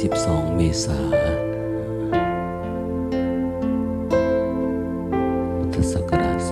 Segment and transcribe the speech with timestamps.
[0.00, 1.38] 22 เมษายน
[5.58, 6.48] พุทธศักราช 2564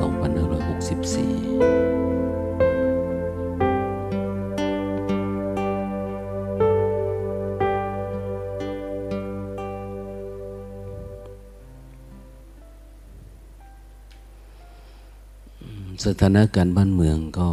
[16.04, 17.50] สถานการณ์บ้านเมืองก็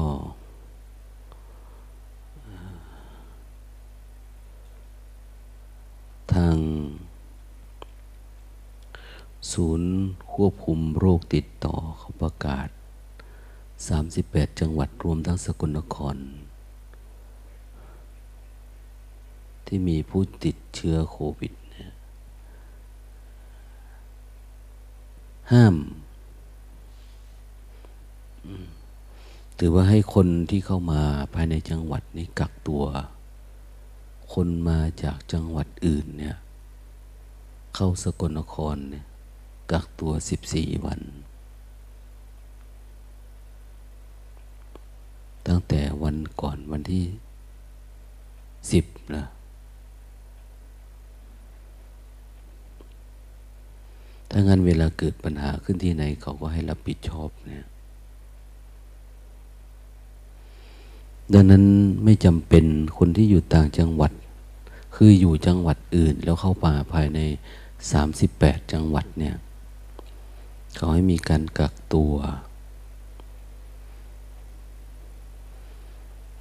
[9.54, 9.90] ศูนย์
[10.36, 12.68] ควบคุมโรคติดต่อเขาประกาศ
[14.04, 16.16] 38 จังหวัดรวมทั้งสกลนคร
[19.66, 21.54] ที่มีผู้ติดเชื้อโควิด
[25.52, 25.76] ห้าม
[29.58, 31.02] ถือว่าให้คนที่เข้ามา
[31.34, 32.84] ภายในจังหวัดนี้กักตัว
[34.34, 36.38] คนมาจากจังหวัดอื่นเนี่ย
[37.76, 39.06] เข้าสกลนครเนี่ย
[39.72, 41.02] กักตัวสิบสี่วัน
[45.48, 47.06] ตั้งแต่วันก่อนวันที่
[48.72, 49.26] สิบนะ
[54.30, 57.66] ถ้างั้นเวลาเกิดปัญหาขึ้นที่ไหนเขาก็ให้รับผิดชอบเนี่ย
[61.34, 61.64] ดังนั้น
[62.04, 62.66] ไม่จำเป็น
[62.98, 64.12] คนที่อยู่ต่างจังหวัด
[64.96, 67.20] คืออยู่จังหวัดอื่นแล้วเข้าป่าภายใน
[67.96, 69.36] 38 จังหวัดเนี่ย
[70.78, 72.14] ขาให้มีการกักตัว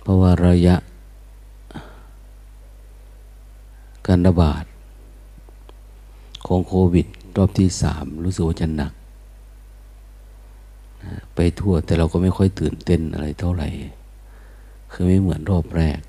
[0.00, 0.76] เพราะว่าระยะ
[4.06, 4.64] การระบาด
[6.46, 8.92] ของโควิด รอบที่สามรู้สึกว่าจะหนัก
[11.34, 13.68] ไปทั่วแต่เราก็ไม่ค่อยตื่นเต้นอะไรเท่าไหร่
[14.92, 16.00] คือไม่เหมือนรอบแรก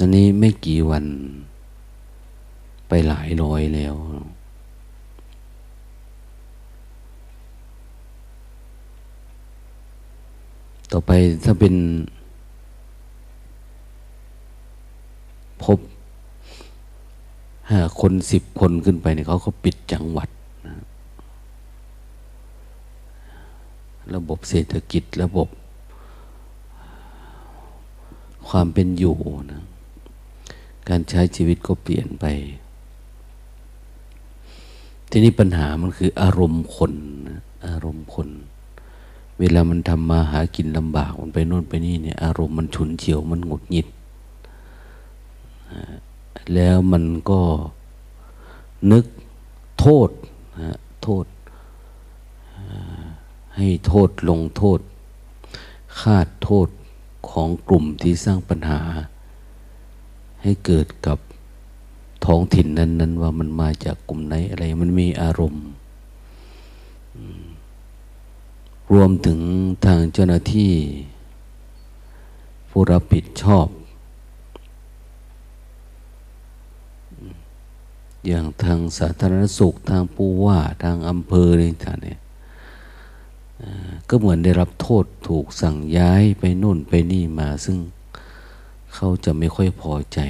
[0.00, 1.04] อันนี้ไม่กี่วัน
[2.88, 3.94] ไปหลายร้อยแล้ว
[10.92, 11.10] ต่อไป
[11.44, 11.74] ถ้าเป็น
[15.62, 15.78] พบ
[17.70, 20.28] ห้าคนสิบคนขึ้นไปเนี่ยเขาก็ปิดจังหวัด
[20.66, 20.76] นะ
[24.14, 25.48] ระบบเศรษฐกิจระบบ
[28.48, 29.16] ความเป็นอยู่
[29.52, 29.62] นะ
[30.88, 32.24] การใช้ชีวิตก็เปลี่ยนไป
[35.18, 36.92] ทีนี้ปัญหามันคืออารมณ์คน
[37.66, 38.28] อารมณ์คน
[39.38, 43.86] เวลามันทำมาหากินลำบากมันไปโน่นไปนี่เนี่ย อารมณ์มันฉุนเฉียวมันหงุดหงิด
[46.54, 47.40] แล้วมันก็
[48.92, 49.04] นึก
[49.80, 50.10] โทษ
[51.02, 51.26] โทษ
[53.56, 54.80] ให้โทษลงโทษ
[56.00, 56.68] คาดโทษ
[57.30, 58.80] ของกลุ่มที่สร้างปัญหา
[60.42, 61.18] ให้เกิดกับ
[62.26, 65.64] ท้องถิ่นนั้นนั้นว่ามันมาจากกลุ่มไหนอะไร มันมีอารมณ์
[68.92, 69.40] รวมถึง
[69.86, 70.72] ทางเจ้าหน้าที่
[72.70, 73.66] ผู้รับผิดชอบ
[78.26, 82.20] อย่างทางสาธารณสุขทางผู้ว่าทางอำเภออะไรต่างเนี่ย
[84.08, 87.78] ก็เหมือนได้รับโทษถูกสั่งย้ายไปนู่นไปนี่มาซึ่ง
[88.94, 90.20] เขาจะไม่ค่อยพอใจ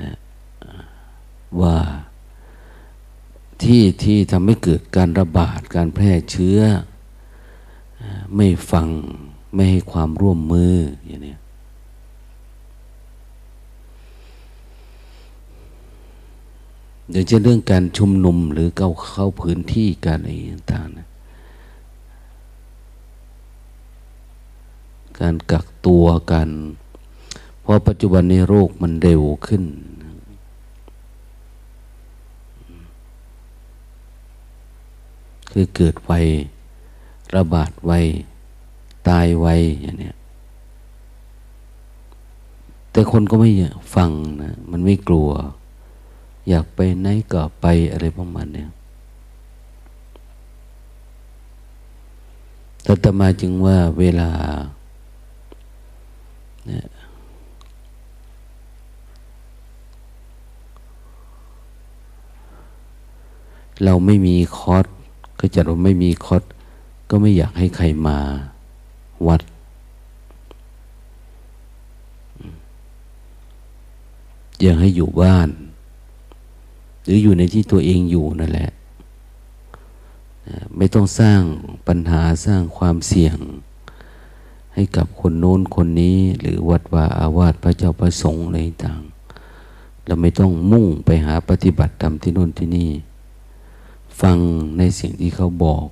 [0.00, 0.16] นะ
[1.60, 1.76] ว่า
[3.62, 6.60] ที่ที่ทำให้เกิดการระบาดการแพร่เชื้อ
[8.36, 8.88] ไม่ฟัง
[9.54, 10.74] ไม่ให้ความร่วมมือ
[11.06, 11.36] อย่างนี้
[17.10, 20.30] เดี๋ยวจะเรื่องการชุมนุมหรือเข้าเข้าพื้นที่การอะไร
[20.72, 21.08] ต่างๆนะ
[25.20, 26.50] การกักตัวการ
[27.68, 29.62] พราะปัจจุบันนี้โรคมันเร็วขึ้น
[35.50, 36.12] คือเกิดไว
[37.36, 37.92] ระบาดไว
[39.08, 39.46] ตายไว
[39.82, 40.12] อย่างนี้
[42.90, 43.50] แต่คนก็ไม่
[43.94, 44.10] ฟัง
[44.42, 45.30] นะ มันไม่กลัว
[46.48, 48.64] อยากไปไหนก็ไปอะไรประมาณนี้
[52.82, 54.30] แต่ตมาจึงว่าเวลา
[63.84, 64.84] เราไม่มีคอร์ส
[65.40, 66.42] ก็จัดว่าไม่มีคอร์ส
[67.10, 68.18] ก็ไม่อยากให้ใครมา
[69.26, 69.40] วัด
[74.62, 75.48] อยากให้อยู่บ้าน
[77.04, 78.70] หรืออยู่ในที่ตัวเองอยู่นั่นแหละ
[80.76, 81.40] ไม่ต้องสร้าง
[81.86, 83.38] ปัญหาสร้างความเสี่ยง
[84.74, 89.02] ให้กับคนโน้นคนนี้ หรือวัดวาอาวาสพระเจ้าประสงค์อะไรต่าง
[90.06, 92.90] เราไม่ต้องมุ่งไปหาปฏิบัติธรรมที่โน่นที่นี่
[94.20, 94.38] ฟัง
[94.78, 95.86] ในสิ่งที่เขาบอก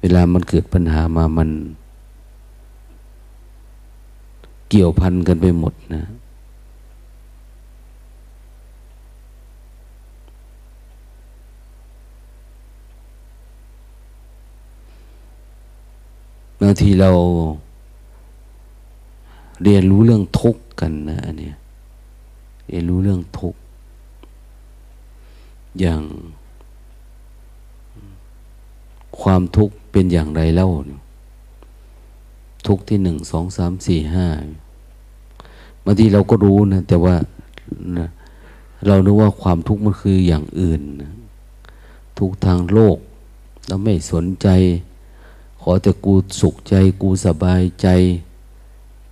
[0.00, 1.50] เวลามันเกิดปัญหามามัน
[4.68, 6.02] เกี่ยวพันกันไปหมดนะ
[16.60, 17.10] บางทีเรา
[19.62, 21.56] เรียนรู้เรื่องทุกข์กันนะอันเนี้ย
[22.68, 23.60] เรียนรู้เรื่องทุกข์
[25.80, 26.02] อย่าง
[29.22, 30.68] ความทุกข์เป็นอย่างไรเล่า
[32.66, 34.26] ทุกที่หนึ่งสองสามสี่ห้า
[35.84, 37.14] บางทีเราก็รู้นะ แต่ว่า
[38.86, 41.12] เรานึกว่าความทุกข์มันคืออย่างอื่นนะ
[42.18, 42.96] ทุกทางโลก
[43.68, 44.48] เราไม่สนใจ
[45.60, 47.88] ขอแต่กูสุขใจ กูสบายใจ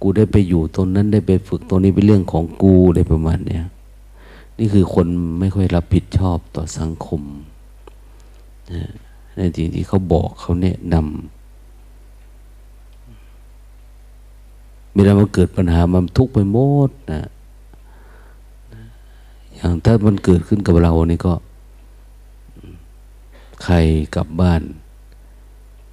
[0.01, 3.65] กูได้ไปอยู่ตรงนั้นได้ไปฝึกตรงนี้เป็นเรื่องของกูได้ประมาณเนี้ย
[4.59, 5.07] นี่คือคน
[5.41, 7.23] ไม่ค่อยรับผิดชอบต่อสังคม
[8.73, 8.85] นะ
[9.37, 11.05] ในสิ่งที่เขาบอกเขาแนะนำ
[14.95, 16.59] เวลามันเกิดปัญหามันทุกข์ไปหม
[16.89, 17.23] ดนะ
[19.55, 21.35] อย่างถ้ามันเกิดขึ้นกับเรานี่ก็
[23.65, 23.75] ใคร
[24.15, 24.63] กลับบ้าน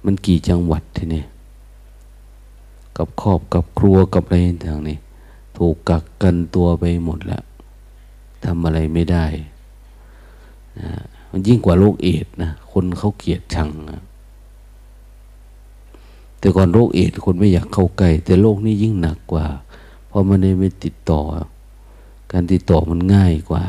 [0.04, 1.22] มันกี่จังหวัดทีนี้
[2.96, 4.98] กับครอบกับครัวกับอะไรต่างนี่
[5.56, 7.42] ถูกกักกันตัวไปหมดแล้ว
[8.44, 9.24] ทำอะไรไม่ได้
[10.78, 10.90] นะ
[11.30, 14.02] มันยิ่งกว่าโรคเอดนะ คนเขาเกลียดชังนะ
[16.38, 19.46] แต่ก่อนโรคเอดคนไม่อยากเข้าใกล้แต่โรคนี้ยิ่งหนักกว่า
[20.08, 21.20] เพราะมันไม่ติดต่อ
[22.32, 23.64] การติดต่อมันง่ายกว่า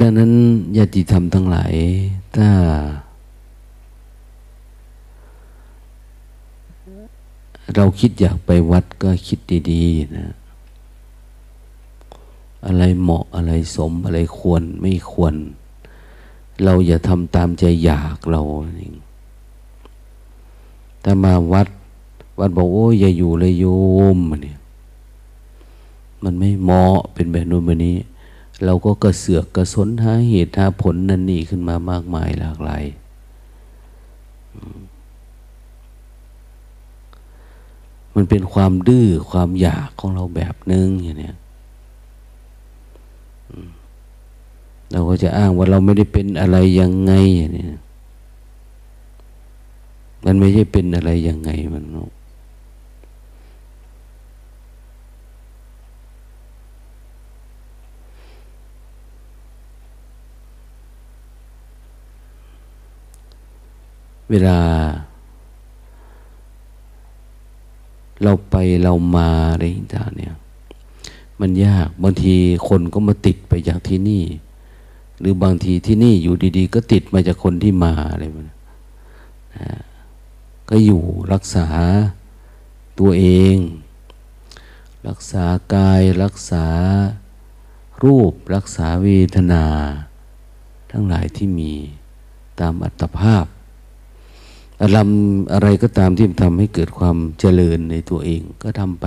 [0.00, 0.32] ดังนั้น
[0.76, 1.74] ญาติธรรมทั้งหลาย
[2.36, 2.48] ถ้า
[7.74, 9.38] เราคิดอยากไปวัดก็คิด
[9.70, 10.28] ดี ๆ นะ
[12.66, 15.34] อะไรเหมาะอะไรสมอะไรควรไม่ควร
[16.64, 18.42] เราอย่าทำตามใจอยากเรา
[18.76, 18.94] เอง
[21.04, 21.68] ถ้ามาวัด
[22.38, 23.66] วัดบอกโอ้ยอย่าอยู่เลยโย
[24.16, 24.58] มเนี่ย
[26.22, 27.96] มันไม่เหมาะเป็นแบบนู้นแบบนี้
[28.64, 32.84] เราก็กระเสือกกระสนหาเหตุหาผลนั่นนี่ขึ้นมามากมายหลากหลาย
[38.14, 41.32] มันเป็นความดื้อความอยากของเราแบบนึงอย่างนี้
[44.90, 47.66] เราก็จะอ้างว่าเราไม่ได้เป็นอะไรยังไงอย่างนี้
[50.24, 51.84] มันไม่ใช่เป็นอะไรยังไงมัน
[64.30, 64.58] เวลา
[68.22, 69.62] เราไปเรามาอะไร
[69.94, 70.34] ต่างเนี่ย
[71.40, 72.34] มันยากบางที
[72.68, 74.24] คนก็มาติดไปจากที่นี่
[75.18, 78.46] หรือบางทีที่นี่อยู่ดี ๆ ก็ติดมาจากคนที่มาอะไรมัน
[80.68, 81.02] ก็อยู่
[81.32, 81.66] รักษา
[82.98, 83.56] ตัวเอง
[85.08, 86.66] รักษากายรักษา
[88.02, 89.64] รูปรักษาเวทนา
[90.90, 91.72] ทั้งหลายที่มี
[92.60, 93.44] ตามอัตภาพ
[94.82, 95.20] อารมณ์
[95.52, 99.06] อะไรก็ตามที่ทำให้เกิดความเจริญในตัวเองก็ทำไป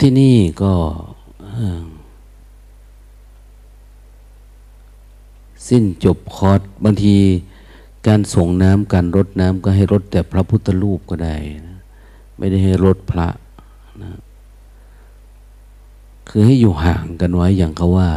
[0.00, 0.72] ที่นี่ก็
[5.68, 7.16] สิ้นจบคอร์สบางที
[8.06, 11.36] การส่งน้ำการรดน้ำก็ให้รดแต่พระพุทธรูปก็ได้
[11.68, 11.78] นะ
[12.36, 13.28] ไม่ได้ให้รดพระ
[14.02, 14.10] นะ
[16.28, 18.10] คือให้อยู่ห่างกันไว้อย่างเขาว่า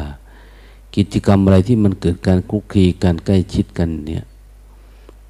[0.96, 4.25] กิจกรรมอะไรที่มันเกิดการคุกคีการใกล้ชิดกันเนี่ย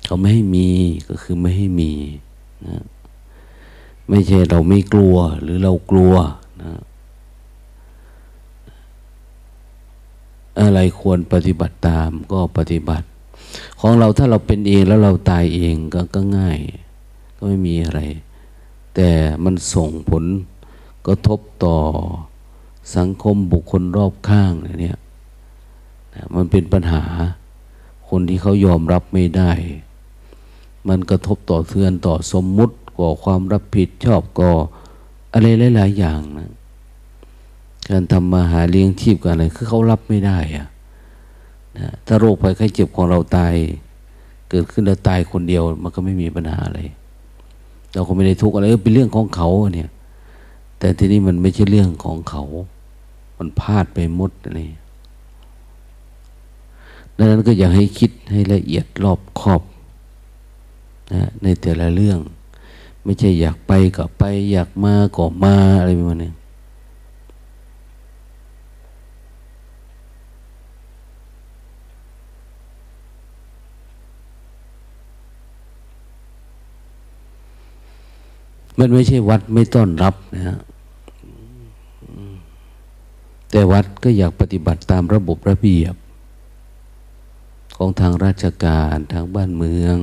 [0.05, 0.69] เขาไม่ให้มี
[1.07, 1.91] ก็คือไม่ให้มี
[2.67, 2.83] นะ
[4.09, 6.15] ไม่ใช่เราไม่กลัวหรือเรากลัว
[10.61, 13.07] อะไรควรปฏิบัติตามก็ปฏิบัติ
[13.79, 16.59] ของเราถ้าเราเป็นเองแล้วเราตายเองก็ก็ง่าย
[17.37, 18.01] ก็ไม่มีอะไร
[18.95, 19.09] แต่
[19.43, 20.25] มันส่งผล
[21.07, 21.77] กระทบต่อ
[22.95, 24.51] สังคมบุคคลรอบข้าง
[24.81, 24.97] เนี่ย
[26.35, 27.03] มันเป็นปัญหา
[28.09, 29.51] คนที่เขายอมรับไม่ได้
[30.87, 34.51] มันกระทบต่อเทือนต่อสมมุติก่อความรับผิดชอบก่อ
[35.33, 36.52] อะไรหลาย ๆ อย่างนะ
[37.89, 40.67] การทำมาหาเลี้ยงชีพกันอะไรคือเขารับไม่ได้อะ
[41.77, 43.53] นะถ้าโรคภัยไข้เจ็บของเราตาย
[44.49, 46.79] เกิดขึ้นแล้วตายคนเดียว มันก็ไม่มีปัญหาอะไร
[47.93, 49.89] เราก็ไม่ได้ทุกข์อะไรเป็นเรื่องของเขาเนี่ย
[50.79, 52.43] แต่ที่นี่มันไม่ใช่เรื่องของเขา
[53.37, 54.59] มันพลาดไปหมดอะไร
[57.17, 59.61] ดังนั้นก็อยากให้คิดให้ละเอียดรอบคอบ
[61.11, 62.19] นะในแต่ละเรื่อง
[63.03, 66.31] ไม่ใช่อยากไปก็ไป อยากมาก็มาอะไรประมาณนี้
[78.79, 80.57] มันไม่ใช่วัดไม่ต้อนรับนะฮะ
[83.51, 85.95] แต่วัดก็อยากปฏิบัติตามระบบระเบียบ
[87.77, 89.97] ของทางราชการทางบ้านเมือง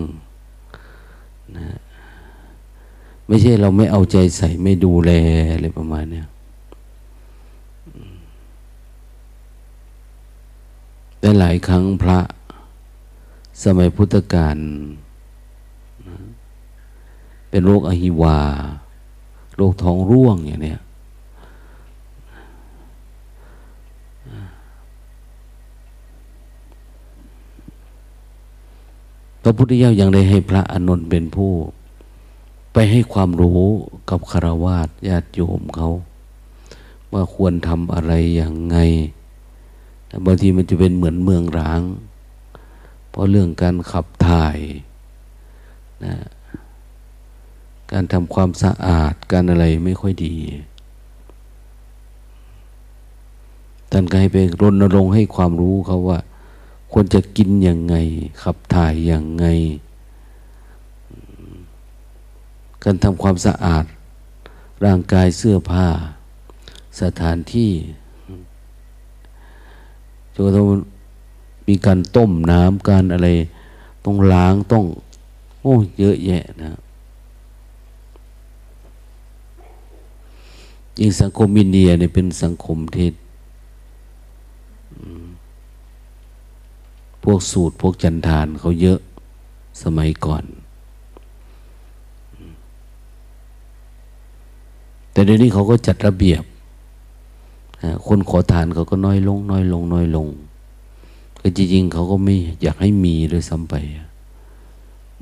[1.57, 1.79] นะ
[3.27, 5.11] ไม่ใช่เราไม่เอาใจใส่ไม่ดูแล
[5.55, 6.23] อะไรประมาณนี้
[11.19, 12.19] แต่หลายครั้งพระ
[13.65, 14.57] สมัยพุทธกาล
[17.51, 18.39] เป็นโรคอหิวา
[19.57, 20.81] โรคท้องร่วงอย่างเนี้ย
[29.43, 31.53] พระพุทธเจ้ายังได้ให้พระอนุนเป็นผู้
[32.73, 33.63] ไปให้ความรู้
[34.11, 35.91] กับคารวาสญาติโยมเขา
[37.13, 38.77] ว่าควรทำอะไรอย่างไง
[40.25, 41.81] บางทีมันจะเป็นเหมือนเมืองร้าง
[43.11, 44.59] เพราะเรื่องการขับถ่าย
[46.05, 46.15] นะ
[47.93, 50.37] การทำความสะอาดการอะไรไม่ค่อยดี
[53.91, 56.19] ท่านก็ให้ไปรณรงค์ให้ความรู้เขาว่า
[56.93, 57.95] ควรจะกินอย่างไง
[58.43, 59.47] ขับถ่ายอย่างไง
[62.85, 63.85] การทำความสะอาด
[64.85, 65.87] ร่างกายเสื้อผ้า
[67.01, 67.73] สถานที่
[70.35, 70.67] จนต้อง
[71.69, 73.29] มีการต้มน้ำการอะไร
[74.05, 74.85] ต้องล้างต้อง
[75.61, 76.79] โอ้ เยอะแยะนะ
[81.01, 83.09] ยิ่งสังคมอินเดียเนี่ยเป็นสังคมที่
[87.25, 88.99] พวกสูตรพวกจันทานเขาเยอะ
[89.83, 90.45] สมัยก่อน
[95.13, 96.43] แต่เดี๋ยวนี้เขาก็จัดระเบียบ
[98.07, 100.27] คนขอทานเขาก็น้อยลง น้อยลง น้อยลง
[101.41, 103.75] ก็จริงๆเขาก็ไม่อยากให้มีด้วยซ้ำไป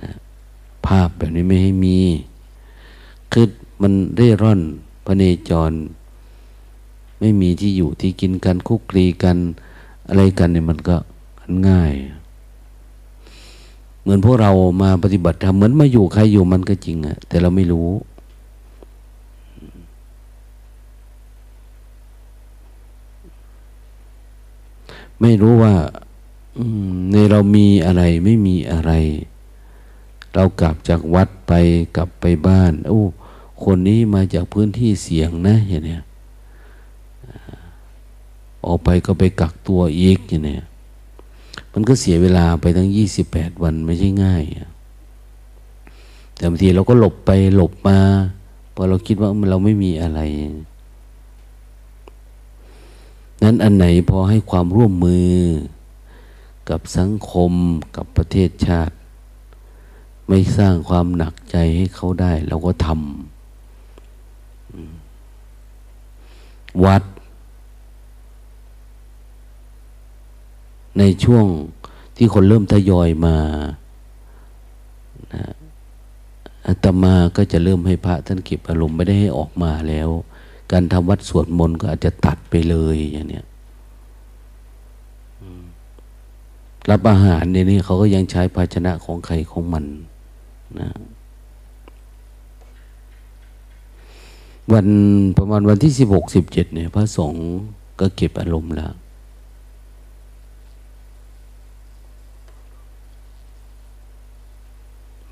[0.02, 0.12] นะ
[0.86, 1.98] ภาพแบบนี้ไม่ให้มี
[3.32, 3.46] คือ
[3.82, 4.60] มันเร่ร่อน
[5.08, 5.72] ระเนจร
[7.20, 9.36] ไม่มีที่อยู่ที่กินกันคุกคลีกัน
[10.08, 10.96] อะไรกันเนี่ยมันก็
[11.68, 11.94] ง่าย
[14.00, 14.50] เหมือนพวกเรา
[14.82, 17.88] มาปฏิบัติธรรมเหมือนมาอยู่ใครอยู่มันก็จริงอะแต่เราไม่รู้
[25.20, 25.74] ไม่รู้ว่า
[27.12, 28.92] ในเรามีอะไรไม่มีอะไร
[30.34, 31.52] เรากลับจากวัดไป
[31.96, 33.02] กลับไปบ้านโอ้
[33.64, 36.02] คนนี้มาจากพื้นที่เสี่ยงนะอย่างเนี้ย
[38.66, 40.64] ออกไปก็ไปกักตัวอีกอย่างเนี้ย
[41.72, 44.42] มันก็เสียเวลาไปทั้งยี่สิบแปดวันไม่ใช่ง่าย
[46.36, 47.98] แต่บางทีเราก็หลบไปหลบมา
[48.74, 50.20] พอเราคิดว่าเราไม่มีอะไร
[53.42, 55.30] นั้นอันไหนพอให้ความร่วมมือ
[56.70, 57.52] กับสังคม
[57.96, 58.94] กับประเทศชาติ
[60.28, 63.37] ไม่สร้างความหนักใจให้เขาได้ เราก็ทำ
[66.84, 67.02] วัด
[70.98, 71.46] ในช่วง
[72.16, 73.36] ที่คนเริ่มทยอยมา
[75.34, 75.44] นะ
[76.66, 80.08] อาตมาก็จะเริ่มให้พระท่านเก็บอารมณ์ไม่ได้ให้ออกมาแล้ว
[80.72, 83.46] การทำวัดสวดมนต์ก็อาจจะตัดไปเลยอย่างเนี้ย
[86.90, 89.84] รับอาหารเนี่ยนี่เขาก็ยังใช้ภาชนะของใครของมัน
[90.78, 90.88] นะ
[94.72, 94.88] วัน
[95.38, 97.44] ประมาณวันที่สิบหกสิบเจ็ดเนี่ยพระสงฆ์
[98.00, 98.92] ก็เก็บอารมณ์แล้ว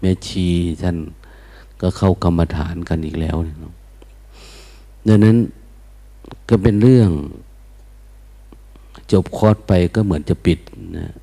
[0.00, 0.46] แม่ชี
[0.82, 0.96] ท่าน
[1.80, 3.56] ก็เข้ากรรมฐานกันอีกแล้วเนี่ย
[5.06, 5.36] ดังนั้น
[6.48, 7.10] ก็เป็นเรื่อง
[9.12, 10.58] จบคอร์สไปก็เหมือนจะปิด
[10.98, 11.14] นะ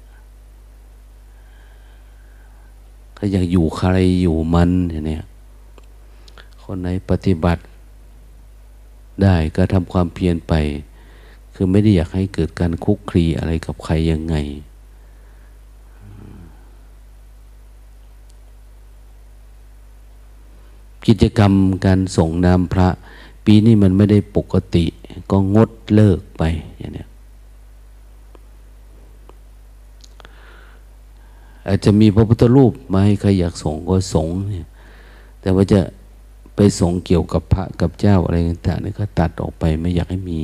[3.17, 3.89] ก็อยากอยู่ใคร
[4.21, 4.69] อยู่มัน
[5.07, 5.23] เนี่ย
[6.61, 7.61] คนไหนปฏิบัติ
[9.21, 10.53] ได้ก็ทำความเพียรไป
[11.53, 14.35] คือไม่ได้อยากให้เกิดการคุกคลีอะไรกับใครยังไง
[21.07, 21.53] กิจกรรม
[21.85, 22.89] การส่งน้ำพระ
[23.45, 24.85] ปีนี้มันไม่ได้ปกติ
[25.31, 26.43] ก็งดเลิกไป
[26.77, 27.05] อย่างนี้
[31.67, 34.67] อาจจะมีพระพุทธรูปมาให้ใครอยากส่งก็ส่งเนี่ย
[35.41, 35.79] แต่ว่าจะ
[36.55, 40.41] ไปส่งเกี่ยวกับพระกับเจ้าอะไรต่างๆนี่ก็ตัดออกไปไม่อยากให้มี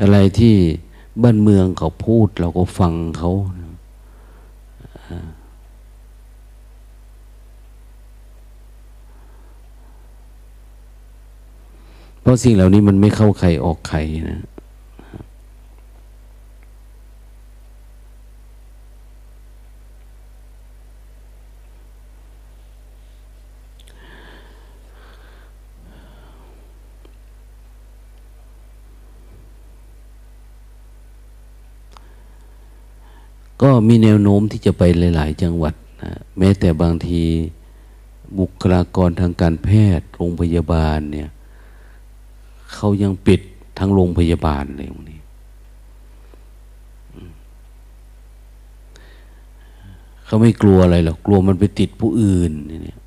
[0.00, 0.54] อะไรที่
[1.22, 3.30] บ้านเมืองเขาพูดเราก็ฟังเขา
[12.20, 13.98] เพราะสิ่งเหล่านี้มันไม่เข้าใครออกใคร
[14.30, 14.40] นะ
[33.68, 34.82] ก็มีแนวโน้มที่จะไป
[35.16, 37.22] หลาย ๆ จังหวัดนะแม้แต่บางที
[38.38, 39.68] บุคลากรทางการแพ
[39.98, 41.28] ทย์โรงพยาบาลเนี่ย
[42.72, 43.40] เขายังปิด
[43.78, 45.20] ทั้งโรงพยาบาลเลยตรงนี้
[50.24, 52.98] เขาไม่กลัวอะไรหรอกกลัวมันไปติดผู้อื่นเนี่ย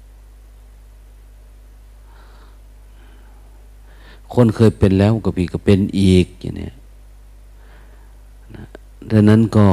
[4.33, 6.69] คนเคยเป็นแล้วก็ปีก็เป็นอีกอย่างนี้
[9.11, 9.67] ดังนั้นก็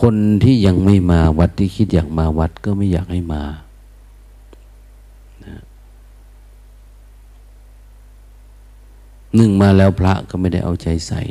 [0.00, 3.42] คนที่ยังไม่มาวัดที่คิดอยากมาวัดก็ไม่อยากให้มา
[9.34, 11.22] หนึ่งมาแล้วพระก็ไม่ได้เอาใจใส่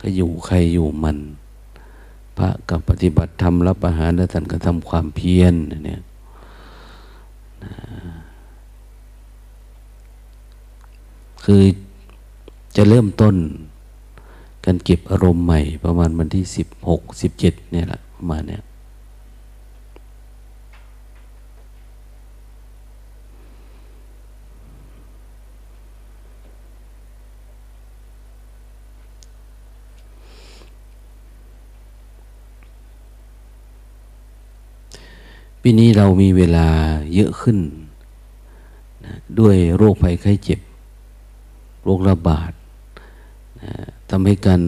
[0.00, 1.18] ก็อยู่ใครอยู่มัน
[2.36, 6.02] พระกับปฏิบัติธรรมรับอาหารแล้วท่านก็ทำความเพียรเนี่ย
[11.44, 11.62] คือ
[12.76, 13.36] จะเริ่มต้น
[14.66, 18.62] การเก็บอารมณ์ใหม่ประมาณวันที่สิบหกสิบเจ็ดเนี่ยแหละประมาณเนี้ย
[35.62, 36.68] ปีนี้เรามีเวลา
[37.14, 37.58] เยอะขึ้น
[39.04, 40.60] นะด้วยโรคภัยไข้เจ็บ
[41.84, 42.52] โรคระบาด
[44.10, 44.62] ทำให้การ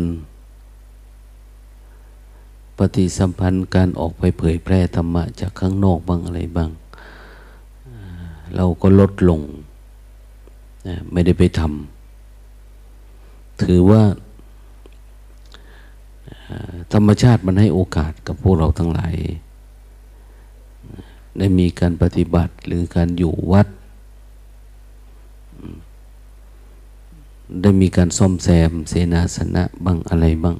[2.79, 6.71] ปฏิสัมพันธ์การออกไปเผยแพร่ธรรมะจากข้างนอกบ้างอะไรบ้าง
[8.57, 9.41] เราก็ลดลง
[11.13, 14.03] ไม่ได้ไปทำถือว่า
[16.93, 19.15] ธรรมชาติมันให้โอกาสกับพวกเราทั้งหลาย
[21.39, 23.69] ได้มีการปฏิบัติหรือการอยู่วัด
[27.63, 30.57] ได้มีการซ่อมแซมเสนาสนะบ้างอะไรบ้าง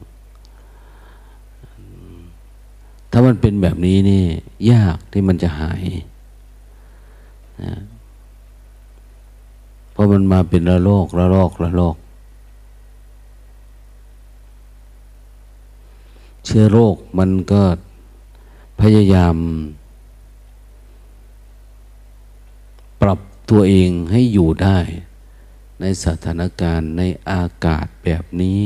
[3.11, 4.23] ถ้ามันเป็นแบบนี้นี่
[4.71, 5.83] ยากที่มันจะหาย
[7.63, 7.75] นะ
[9.93, 11.97] เพราะมันมาเป็นระลอกระลอกระลอก
[16.45, 17.63] เชื้อโรคมันก็
[18.81, 19.37] พยายาม
[23.03, 23.19] ปรับ
[23.51, 24.79] ตัวเองให้อยู่ได้
[25.81, 28.63] ในสถานการณ์ในอากาศแบบนี้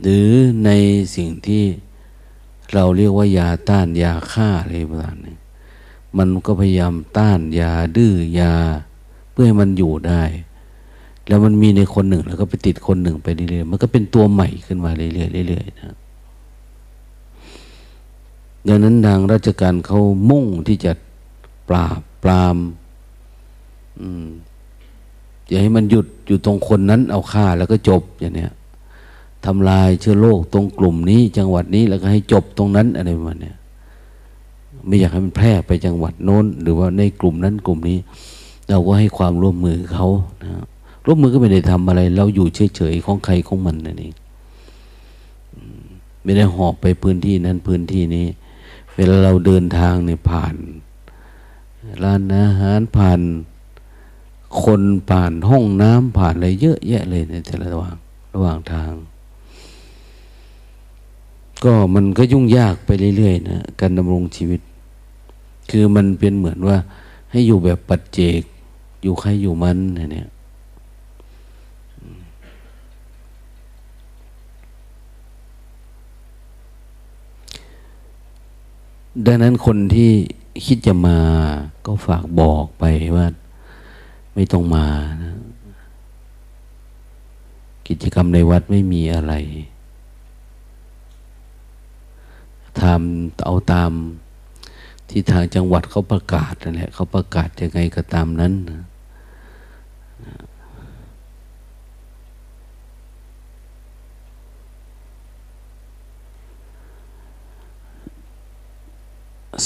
[0.00, 0.28] หรือ
[0.64, 0.70] ใน
[1.16, 1.64] สิ่งที่
[2.72, 5.36] เราเรียกว่ายาต้านยาฆ่าอะไรประมาณนี้
[6.18, 8.54] มันก็พยายามต้านยาดื้อยา
[9.30, 10.22] เพื่อให้มันอยู่ได้
[11.28, 15.96] แล้วมันมีในคนหนึ่งแล้วก็ไปติดคนหนึ่งไปเรื่อยๆมันก็เป็นตัวใหม่ขึ้นมาเรื่อยๆเรื่อยๆนะ
[18.68, 20.92] ดังนั้นทางราชการเขามุ่งที่จะ
[21.68, 22.56] ปราบปราม
[25.48, 28.52] อย่าให้มันหยุดอยู่ตรงคนนั้น เอาฆ่าแล้วก็จบอย่างเนี้ย
[29.44, 33.52] ทำลายเชื้อโรคตรงกลุ่มนี้ จังหวัดนี้แล้วก็ให้จบตรงนั้นอะไรประมาณนี้
[34.86, 37.98] ไม่อยากให้มันแพร่ไปจังหวัดโน้น หรือว่าในกลุ่มนั้นกลุ่มนี้
[38.68, 40.06] เราก็ให้ความร่วมมือเขา
[40.42, 40.50] นะ
[41.06, 44.12] ร่วมมือก็ไม่ได้ทำอะไร เราอยู่เฉยๆของใครของมันนั่นเอง
[46.22, 48.26] ไม่ได้หอบไปพื้นที่นั้นพื้นที่นี้
[48.94, 50.54] เวลาเราเดินทางเนี่ยผ่าน
[52.02, 53.20] ร้านอาหารผ่าน
[54.62, 57.96] คนผ่านห้องน้ำผ่านอะไรเยอะแยะเลยในแต่ละระหว่าง
[58.34, 58.92] ระหว่างทาง
[61.64, 64.60] ก็มันก็ยุ่งยากไปเรื่อยๆนะการดำรงชีวิต
[65.70, 66.76] คือมันเป็นเหมือนว่า
[67.30, 68.42] ให้อยู่แบบปัจเจก
[69.02, 70.28] อยู่ใครอยู่มันเนี่ย
[79.26, 80.12] ดังนั้นคนที่
[80.64, 81.18] คิดจะมา
[81.86, 82.84] ก็ฝากบอกไป
[83.16, 83.26] ว่า
[84.34, 84.86] ไม่ต้องมา
[85.22, 85.34] นะ
[87.88, 89.34] กิจกรรมในวัดไม่มีอะไร
[92.80, 93.90] ทำเอาตาม
[95.08, 98.82] ที่ทางจังหวัดเขาประกาศนั่นแหละเขาประกาศยังไงก็ตามนั้นนะ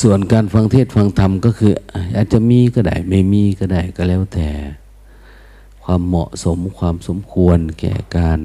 [0.00, 1.72] ส่วนการฟังเทศฟังธรรมก็คือ
[2.16, 4.48] อาจจะมีก็ได้ ไม่มีก็ได้ก็แล้วแต่
[5.84, 8.40] ความเหมาะสมความสมควรแก่การ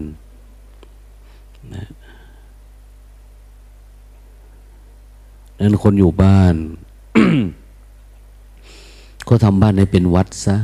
[1.76, 1.86] นะ
[5.60, 6.56] นั้นคนอยู่บ้าน
[9.28, 10.58] ก็ทำบ้านให้เป็นวัดซะ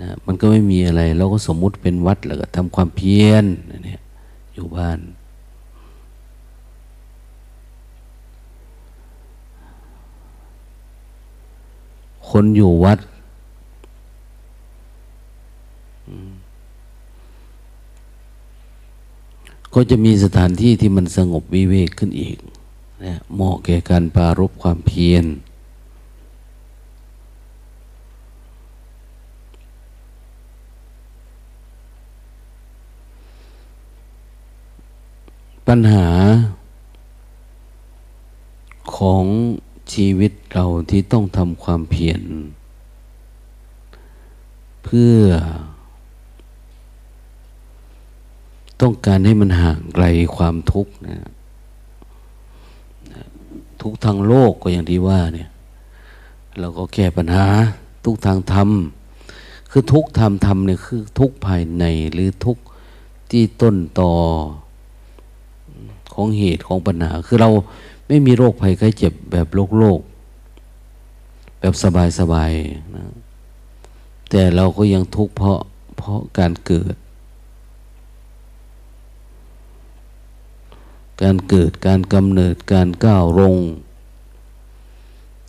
[0.00, 3.44] นะมันก็ไม่มีอะไร เราก็สมมุติเป็นวัดแล้วก็ทำความเพียร
[3.84, 4.02] เนี่ย
[4.54, 4.98] อยู่บ้าน
[12.30, 12.98] คนอยู่วัด
[19.74, 22.36] ก็จะมีสถานที่ที่มันสงบวิเวกขึ้นอีก
[23.04, 25.24] นะเหมาะแก่การปารบความเพียร
[35.66, 36.08] ปัญหา
[38.96, 39.24] ของ
[39.92, 42.22] ชีวิตเราที่ต้องทำความเพียร
[44.84, 45.20] เพื่อ
[48.80, 50.04] ต้องการให้มันห่างไกล
[50.36, 51.16] ความทุกข์นะ
[53.82, 55.50] ทุกทางโลกก็อย่างที่ว่าเนี่ย
[56.58, 57.46] เราก็แก้ปัญหา
[58.04, 58.68] ทุกทางธรรม
[59.70, 62.56] คือทุกธรรมธรรมเนี่ยคือ ทุกภายในหรือทุก
[63.30, 64.12] ที่ต้นต่อ
[66.14, 67.50] ของเหตุของปัญหา คือเรา
[68.06, 70.00] ไม่มีโรคภัยไข้เจ็บแบบโลกโลก
[71.58, 72.52] แบบสบายสบาย
[72.94, 73.04] นะ
[74.30, 75.58] แต่เราก็ยังทุกข์เพราะ
[75.96, 76.94] เพราะการเกิด
[81.22, 83.56] การเกิดการกำเนิดการก้าวลง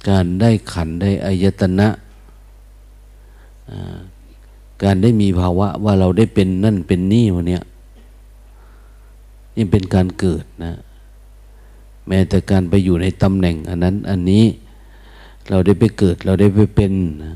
[0.10, 1.88] การได้ขันได้อายตนะ
[4.84, 7.60] การได้มีภาวะว่าเราได้เป็นนั่นเป็นนี่วันนี้
[9.56, 10.74] นี่เป็นการเกิดนะ
[12.08, 14.46] แม้แต่การไปอยู่ในตำแหน่ง อันนั้น อันนี้
[15.50, 16.94] เราได้ไปเกิด เราได้ไปเป็น
[17.24, 17.36] นะ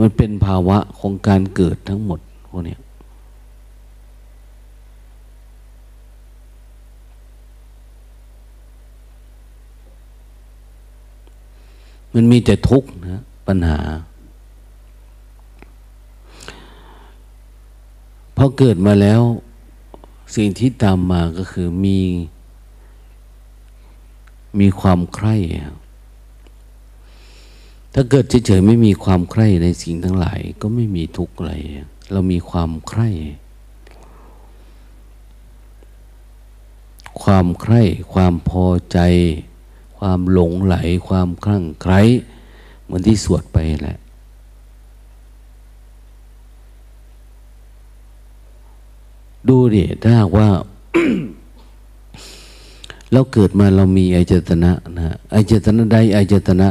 [0.00, 2.76] มันเป็นภาวะของการเกิดทั้งหมดพวกนี้
[12.14, 13.80] มันมีแต่ทุกข์นะปัญหา
[18.36, 19.22] พอเกิดมาแล้ว
[20.36, 21.98] สิ่งที่ตามมาก็คือมี
[24.60, 25.36] มีความใคร่
[27.94, 31.52] ถ้าเกิดเฉยๆไม่มีความใคร่ในสิ่งทั้งหลาย ก็ไม่มีทุกข์อะไร
[32.12, 33.10] เรามีความใคร่
[37.22, 37.82] ความใคร่
[38.12, 38.98] ความพอใจ
[39.98, 40.76] ความหลงไหล
[41.08, 42.00] ความคลั่งไคล้
[42.82, 43.98] เหมือนที่สวดไปแหละ
[49.48, 50.48] ดูดิถ้าว่า
[53.12, 56.68] เราเกิดมาเรามีอายตนะนะอายตนะใดอายตนะ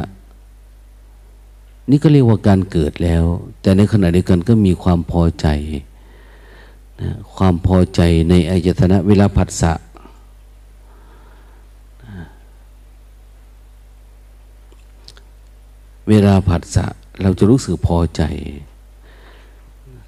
[1.90, 3.24] นี่ก็เรียกว่าการเกิดแล้ว
[3.62, 5.48] แต่ในขณะเดียวกันก็มีความพอใจ
[7.02, 9.74] นะความพอใจในอายตนะ เวลาผัสสะ
[16.10, 16.86] เวลาผัสสะ
[17.22, 18.22] เราจะรู้สึกพอใจ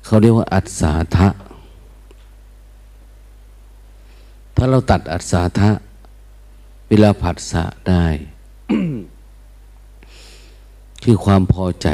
[0.05, 1.27] เขาเรียกว่า อัศาทะ
[4.55, 5.69] ถ้าเราตัดอัศาทะ
[6.93, 8.05] เวลาผัสสะได้
[11.03, 11.87] คือความพอใจ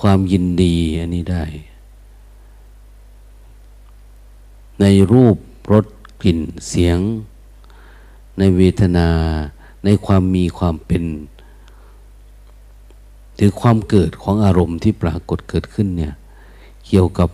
[0.00, 1.44] ความยินดีอันนี้ได้
[4.80, 5.36] ในรูป
[5.72, 5.86] รส
[6.22, 6.38] กลิ่น
[6.68, 6.98] เสียง
[8.38, 9.08] ในเวทนา
[9.84, 11.04] ในความมีความเป็น
[13.36, 16.14] หรือความเกิดของอารมณ์ที่ปรากฏเกิดขึ้นเนี่ย
[16.86, 17.30] เกี่ยวกับ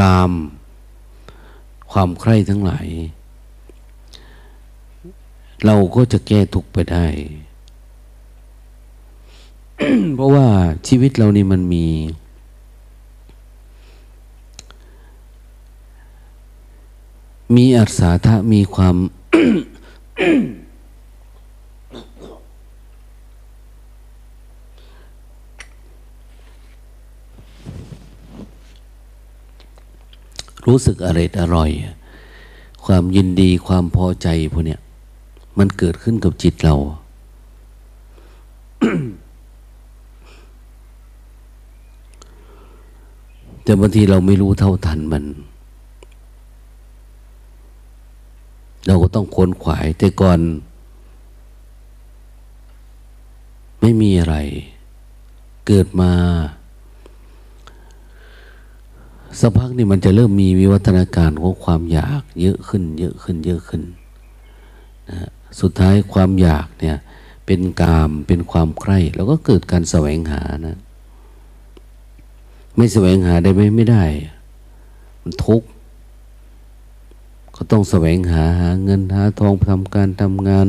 [0.00, 0.32] กาม
[1.98, 2.86] ความใคร่ทั้งหลาย
[5.64, 7.06] เราก็จะแก้ทุกไปได้
[10.14, 10.46] เพราะว่า
[10.86, 11.86] ชีวิตเรานี่มันมี
[17.56, 18.96] มีอัศาทะมีความ
[30.66, 31.70] รู้สึกอร่อยอร่อย
[32.84, 34.80] ความยินดีความพอใจพวกเนี้ย
[35.58, 36.74] มันเกิดขึ้นกับจิตเรา
[43.62, 45.24] แต่บางทีเราไม่รู้เท่าทันมัน
[48.86, 50.40] เราก็ต้องค้นขวาย แต่ก่อน
[53.80, 54.36] ไม่มีอะไร
[55.66, 56.12] เกิดมา
[59.40, 63.82] สักพักนี่มันจะเริ่มมีวิวัฒนาการของความอยาก เยอะขึ้น เยอะขึ้น เยอะขึ้น
[65.10, 65.18] นะ
[65.60, 66.96] สุดท้ายความอยากเนี่ย
[67.46, 70.76] เป็นกามเป็นความใคร่แล้วก็เกิดการแสวงหานะ
[72.76, 74.04] ไม่แสวงหาได้ไหมไม่ได้
[75.22, 75.68] มันทุกข์
[77.56, 80.66] ก็ต้องแสวงหาหาเงินหาทองทำการทำงาน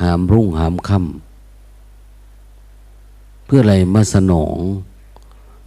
[0.00, 1.08] หามรุ่งหามค่ำ
[3.44, 4.58] เพื่ออะไรมาสนอง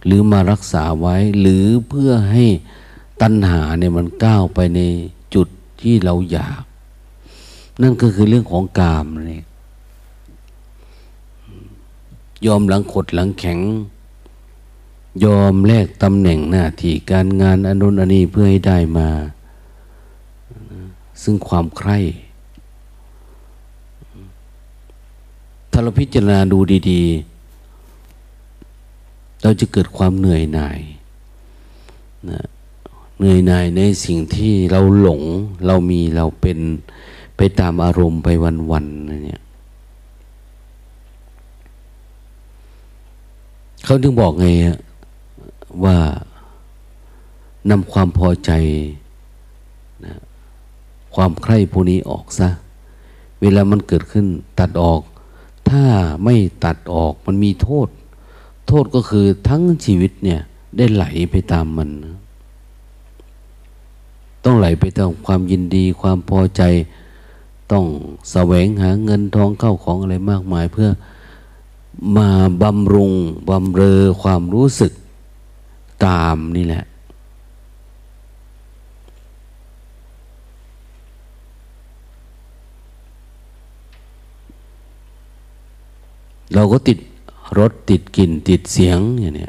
[0.04, 2.44] หรือมารักษาไว้ หรือเพื่อให้
[3.22, 4.80] ตัณหาเนี่ยมันก้าวไปใน
[5.34, 5.48] จุด
[5.80, 6.62] ที่เราอยาก
[7.82, 9.42] นั่นก็คือเรื่องของกามนี่
[12.46, 13.60] ยอมหลังขดหลังแข็ง
[15.24, 19.08] ยอมแลกตำแหน่งหน้าที่การงานอนุนอันนี้เพื่อให้ได้มา
[21.22, 21.98] ซึ่งความใคร่
[25.70, 26.58] ถ้าเราพิจารณาดู
[26.90, 27.33] ดี ๆ
[29.44, 30.80] เราจะเกิดความเหนื่อยหน่าย
[32.30, 32.42] นะ
[33.18, 35.22] เหนื่อยหน่ายในสิ่งที่เราหลง
[35.66, 36.58] เรามีเราเป็น
[37.36, 38.28] ไปตามอารมณ์ไป
[38.70, 39.42] วันๆนะเนี่ย
[43.84, 44.46] เขาถึงบอกไง
[45.84, 45.96] ว่า
[47.70, 48.50] นำความพอใจ
[50.04, 50.14] นะ
[51.14, 52.48] ความใคร่พวกนี้ออกซะ
[53.40, 54.26] เวลามันเกิดขึ้น
[54.58, 55.00] ตัดออก
[55.68, 55.84] ถ้า
[56.24, 57.88] ไม่ตัดออกมันมีโทษ
[58.74, 60.40] ทษก็คือทั้งชีวิตเนี่ย
[60.76, 61.90] ได้ไหลไปตามมัน
[64.44, 66.62] ต้องไหลไปตามความยินดีความพอใจ
[67.72, 67.84] ต้อง
[68.32, 70.88] แสวงหาเงินทองเข้าของอะไรมากมายเพื่อ
[72.16, 72.28] มา
[72.62, 73.12] บำรุง
[73.48, 74.92] บำเรอความรู้สึก
[76.04, 76.84] กามนี่แหละ
[86.54, 86.98] เราก็ติด
[87.58, 89.48] รถติดกลิ่น ติดเสียงอย่างนี้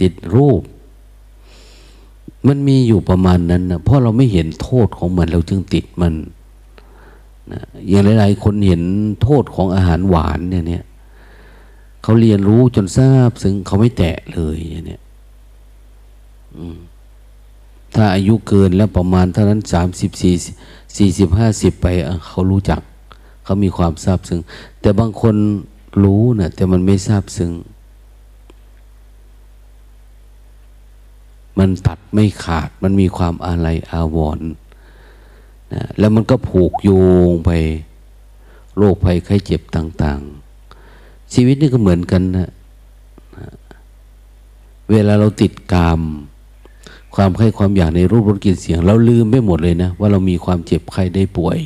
[0.00, 0.62] ติดรูป
[2.46, 6.14] มันมีอยู่ประมาณนั้นนะเพราะเราไม่เห็นโทษของมันเราจึงติดมัน
[7.52, 8.82] นะอย่างหลายๆ คนเห็น
[9.22, 10.84] โทษของอาหารหวานเนี่ยเนี่ย
[12.02, 14.98] เขาเรียนรู้จนทราบซึ่งเขาไม่แตะเลยอย่างนี้
[17.94, 20.34] ถ้าอายุเกินแล้วประมาณเท่านั้นสามสิบสี่
[20.96, 21.86] สี่สิบห้าสิบไป
[22.26, 22.80] เขารู้จัก
[23.44, 24.40] เขามีความทราบซึ้ง
[24.80, 25.34] แต่บางคน
[26.02, 27.52] รู้นะแต่มันไม่ทราบซึ้ง
[31.58, 34.50] มันตัดไม่ขาด มันมีความอะไรอาวรณ์
[35.72, 36.90] นะแล้วมันก็ผูกโย
[37.30, 37.50] งไป
[38.76, 40.20] โรคภัยไข้เจ็บต่าง
[40.76, 42.50] ๆ ชีวิตนี่ก็เหมือนกันนะ
[44.90, 46.00] เวลาเราติดกาม
[47.14, 51.58] ความใคร่ความอยากในรูปรสกลิ่นเสียง เราลืมไปหมดเลยนะ ว่าเรามีความเจ็บไข้ได้ป่วย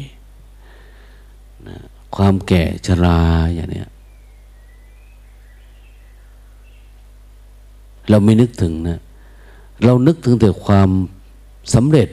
[1.66, 1.76] นะ
[2.16, 3.20] ความแก่ชรา
[3.54, 3.88] อย่างเนี้ย
[8.10, 8.98] เราไม่นึกถึงนะ
[9.84, 10.88] เรานึกถึงแต่ความ
[11.74, 12.08] สำเร็จ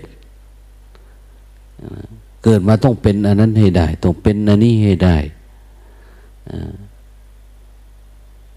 [2.44, 5.18] เกิดมาต้องเป็นอันนั้นให้ได้ ต้องเป็นอันนี้ให้ได้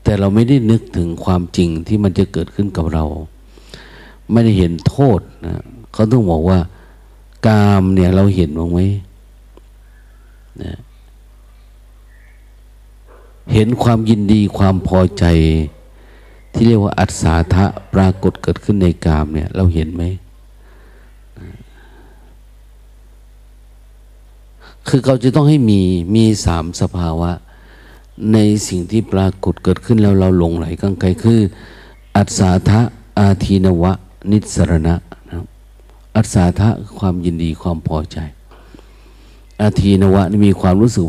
[0.03, 3.05] แต่เราไม่ได้นึกถึงความจริงที่มันจะเกิดขึ้นกับเรา
[4.31, 5.55] ไม่ได้เห็นโทษนะ
[5.93, 6.59] เขาต้องบอกว่า
[7.47, 8.81] กามเนี่ยเราเห็นบ้างไหม
[10.63, 10.75] นะ
[13.55, 15.25] เห็นความยินดีความพอใจ
[16.55, 17.65] ที่เรียกว่าอัศาทะ
[17.95, 20.03] ปรากฏเกิดขึ้นในกามเนี่ย เราเห็นไหม
[24.89, 25.81] คือเขาจะต้องให้มี
[26.15, 27.31] มีสามสภาวะ
[28.33, 28.39] ใน
[28.69, 31.41] สิ่งที่ปรากฏเกิดขึ้นแล้วเราหลงไหลกังไกคือ
[32.17, 32.81] อัศาทะ
[33.19, 33.93] อาทีนวะ
[34.31, 34.95] นิสรณะ
[35.31, 35.45] นะ
[36.17, 38.19] อัศาทะความยินดีความพอใจ
[39.63, 41.05] อาทีนวะนี่มีความรู้สึก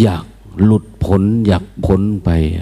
[0.00, 0.24] อยาก
[0.64, 2.60] หลุดพ้นอยากพ้นไปอ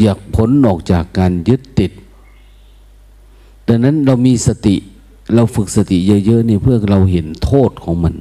[0.00, 1.92] อยากพ้นออกจากการยึดติด
[3.68, 4.76] ดังนั้นเรามีสติ
[5.34, 8.14] เราฝึกสติเยอะๆนี่เพื่อเราเห็นโทษของมัน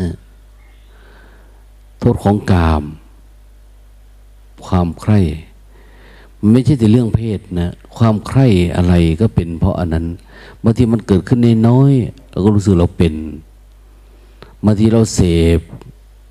[0.00, 0.14] นะ
[2.00, 2.84] โทษของกาม
[4.66, 5.20] ความใคร่
[6.52, 10.06] ไม่ใช่แต่เรื่องเพศนะความใคร่อะไรก็เป็นเพราะอันนั้น
[10.62, 11.92] บางทีมันเกิดขึ้นในน้อย
[12.30, 13.14] เราก็รู้สึกเราเป็น
[14.64, 15.20] บางทีเราเส
[15.58, 15.60] พ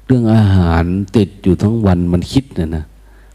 [0.06, 0.84] เรื่องอาหาร
[1.16, 2.84] ติดอยู่ทั้งวันมันคิดนะนะ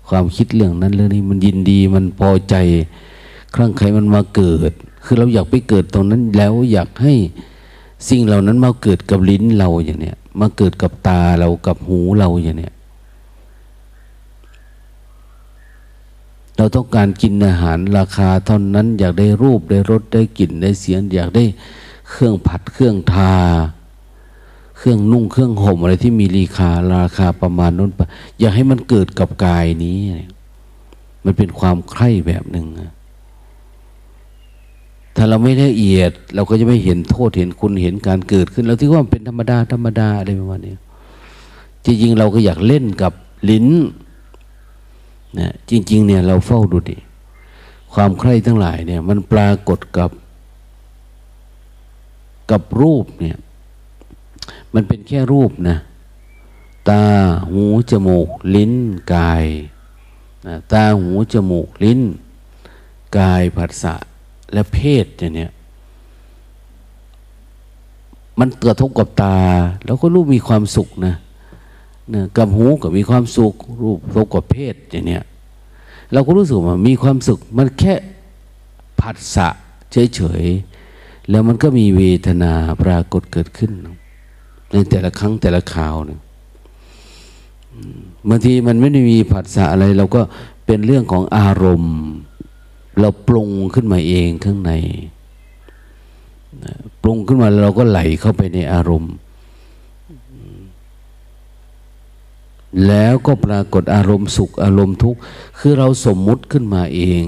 [0.09, 2.55] ความคิดเรื่องนั้นเรื่องนี้มันยินดีมันพอใจ
[3.55, 4.73] ครั้งใครมันมาเกิด
[5.05, 7.15] คือเราอยากไปเกิดตรงนั้นแล้วอยากให้
[8.09, 12.75] สิ่งเหล่านั้นมาเกิดกับลิ้นเราอย่างเนี้ยมาเกิดกับตาเรากับหูเราอย่างเนี้ย
[16.57, 21.45] เราต้องการกินอาหารราคาเท่านั้น อยากได้รูปได้รสได้กลิ่นได้เสียง อยากได้
[22.11, 23.35] เครื่องผัดเครื่องทา
[24.79, 27.91] เครื่องนุ่งเครื่องห่มอะไรที่มีราคาราคาประมาณนั้น
[28.41, 30.21] อยากให้มันเกิดกับกายนี้ม
[31.25, 32.67] มันเป็นความใคร่แบบหนึ่ง
[35.17, 40.75] ถ้าเราไม่ละเอียด เราก็จะไม่เห็นโทษเห็นคุณเห็นการเกิดขึ้นเราที่ว่ามันเป็นธรรมดาธรรมดาอะไรประมาณนี้
[41.85, 43.13] จริงๆเราก็อยากเล่นกับ
[43.51, 43.69] ลิ้น
[45.39, 46.97] นะจริง ๆ เนี่ยเราเฝ้าดูดิ
[47.95, 50.11] ความใคร่ทั้งหลายเนี่ย มันปรากฏกับ
[52.51, 53.37] กับรูปเนี่ย
[54.75, 55.77] มันเป็นแค่รูปนะ
[56.89, 57.05] ตา
[57.51, 58.73] หูจมูก ลิ้น
[59.15, 59.47] กาย
[60.47, 62.01] นะตาหูจมูก ลิ้น
[63.19, 63.95] กายผัสสะ
[64.53, 65.53] และเพศเนี่ย
[68.39, 69.39] มันเกิดทบกับตา
[69.85, 71.15] แล้วก็รูปมีความสุขนะ
[72.15, 75.23] นะกับหูก็มีความสุข รูปทบกับเพศอย่างเนี้ย
[76.13, 77.95] เราก็รู้สึกว่ามีความสุข มันแค่
[79.01, 79.49] ผัสสะ
[80.15, 82.53] เฉยๆ แล้วมันก็มีเวทนา
[82.83, 83.73] ปรากฏเกิดขึ้น
[84.73, 86.21] ในแต่ละครั้งแต่ละคราวเนี่ย
[88.29, 90.21] บางทีมันไม่ได้มีผัสสะอะไร เราก็
[90.67, 91.97] เป็นเรื่องของอารมณ์
[93.01, 94.73] เราปรุงขึ้นมาเองข้างใน
[97.03, 99.15] ปรุงขึ้นมาเราก็ไหลเข้าไปในอารมณ์
[102.87, 105.21] แล้วก็ปรากฏอารมณ์สุขอารมณ์ทุกข์
[105.59, 107.25] คือเราสมมุติขึ้นมาเอง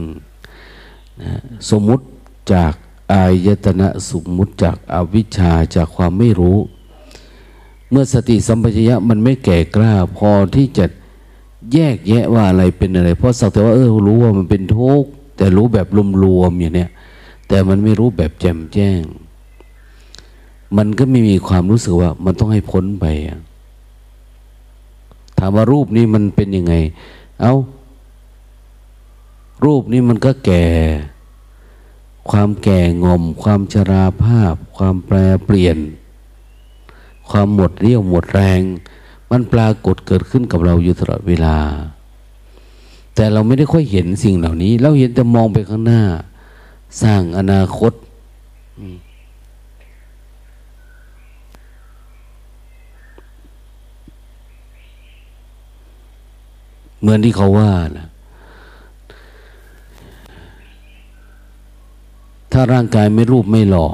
[1.22, 1.32] นะ
[1.70, 2.04] สมมุติ
[2.52, 2.74] จาก
[3.12, 6.58] อายตนะสมมุติจากอวิชชาจากความไม่รู้
[7.90, 10.86] เมื่อสติสัมปชัญญะมันไม่แก่กล้าพอที่จะ
[11.72, 15.86] แยกแยะว่าอะไรเป็นอะไร เพราะสักแต่ว่าเออรู้ว่ามันเป็นทุกข์แต่รู้แบบ
[16.22, 16.90] รวมๆอย่างเนี้ย
[17.48, 19.02] แต่มันไม่รู้แบบแจ่มแจ้ง
[20.76, 23.06] มันก็ไม่มีความรู้สึกว่ามันต้องให้พ้นไป
[25.38, 26.74] ถามว่ารูปนี้มันเป็นยังไง
[27.40, 27.54] เอา้า
[29.64, 30.64] รูปนี้มันก็แก่
[32.30, 35.76] ความแก่งอม ความชราภาพ ความแปรเปลี่ยน
[37.30, 38.60] ความหมดเรี่ยวหมดแรง
[39.30, 41.56] มันปรากฏเกิดขึ้นกับเราอยู่ตลอดเวลา
[43.14, 46.02] แต่เราไม่ได้ค่อยเห็นสิ่งเหล่านี้ เราเห็นแต่มองไปข้างหน้า
[47.02, 47.92] สร้างอนาคต
[57.00, 58.08] เหมือนที่เขาว่านะ
[62.52, 63.88] ถ้าร่างกายไม่รูปไม่หล่อ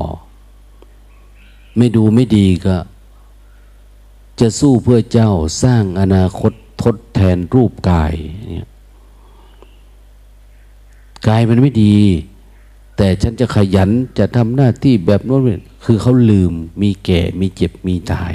[1.77, 2.77] ไม่ดูไม่ดีก็
[4.40, 5.31] จะสู้เพื่อเจ้า
[5.62, 8.14] สร้างอนาคตทดแทนรูปกาย
[8.51, 8.68] เนี่ย
[11.29, 11.96] กายมันไม่ดี
[12.96, 15.42] แต่ฉันจะขยันจะทำหน้าที่แบบโน้น
[15.85, 18.35] คือเขาลืม มีแก่ มีเจ็บมีตาย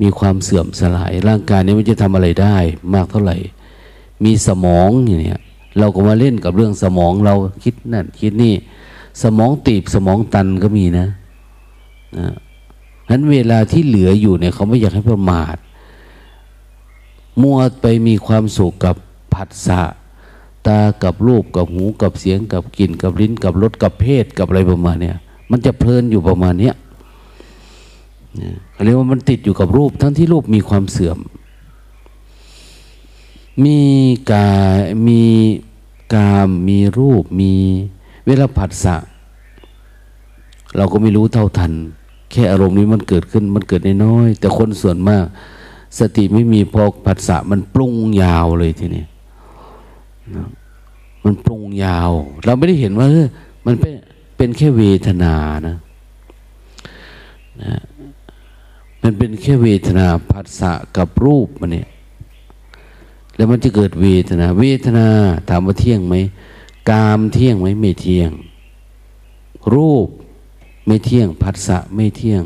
[0.00, 2.56] มีความเสื่อมสลาย ร่างกายนี้มันจะทำอะไรได้
[2.94, 3.36] มากเท่าไหร่
[4.24, 5.40] มีสมองอย่างเนี้ย
[5.78, 8.54] เราก็มาเล่นกับเรื่องสมองเราคิดนั่นคิดนี่
[9.22, 11.06] สมองตีบสมองตันก็มีนะ
[12.18, 12.28] นะ
[13.12, 15.56] นั้นเวลาที่เหลืออยู่เนี่ยเขาไม่อยากให้ประมาท
[17.42, 18.96] มัวไปมีความสุขกับ
[19.34, 19.82] ผัสสะ
[20.66, 25.16] ตากับรูปกับหูกับเสียงกับกลิ่นกับลิ้นกับรสกับเพศกับอะไรประมาณเนี้ย
[25.50, 26.74] มันจะเพลินอยู่ประมาณเนี้ย
[28.84, 31.18] เรียกว่ามันติดอยู่กับรูป ทั้งที่รูปมีความเสื่อม
[33.64, 33.78] มี
[34.30, 34.48] กา
[35.06, 35.22] มี
[36.14, 37.52] กามมีรูปมี
[38.26, 38.96] เวลาผัสสะ
[40.76, 41.72] เราก็ไม่รู้เท่าทัน
[42.32, 45.24] แค่อารมณ์นี้มันเกิดขึ้นมันเกิดน้อยแต่คนส่วนมาก
[45.98, 49.04] สติไม่มีพอผัสสะมันปรุงยาวเลยทีนี้
[50.36, 50.48] นะ
[51.24, 52.10] มันปรุงยาว
[52.44, 53.06] เราไม่ได้เห็นว่า
[53.66, 53.92] มันเป็น
[54.36, 55.34] เป็นแค่เวทนา
[55.68, 55.76] นะ
[57.62, 57.74] นะ
[59.02, 61.88] มันเป็นแค่เวทนาผัสสะกับรูปมันเนี่ย
[63.36, 65.06] แล้วมันจะเกิดเวทนา เวทนา
[65.48, 66.14] ถามว่าเที่ยงไหม
[66.90, 68.30] กามเที่ยงไหมไม่เที่ยง
[69.74, 70.08] รูป
[70.86, 72.42] ไม่เที่ยงผัสสะไม่เที่ยง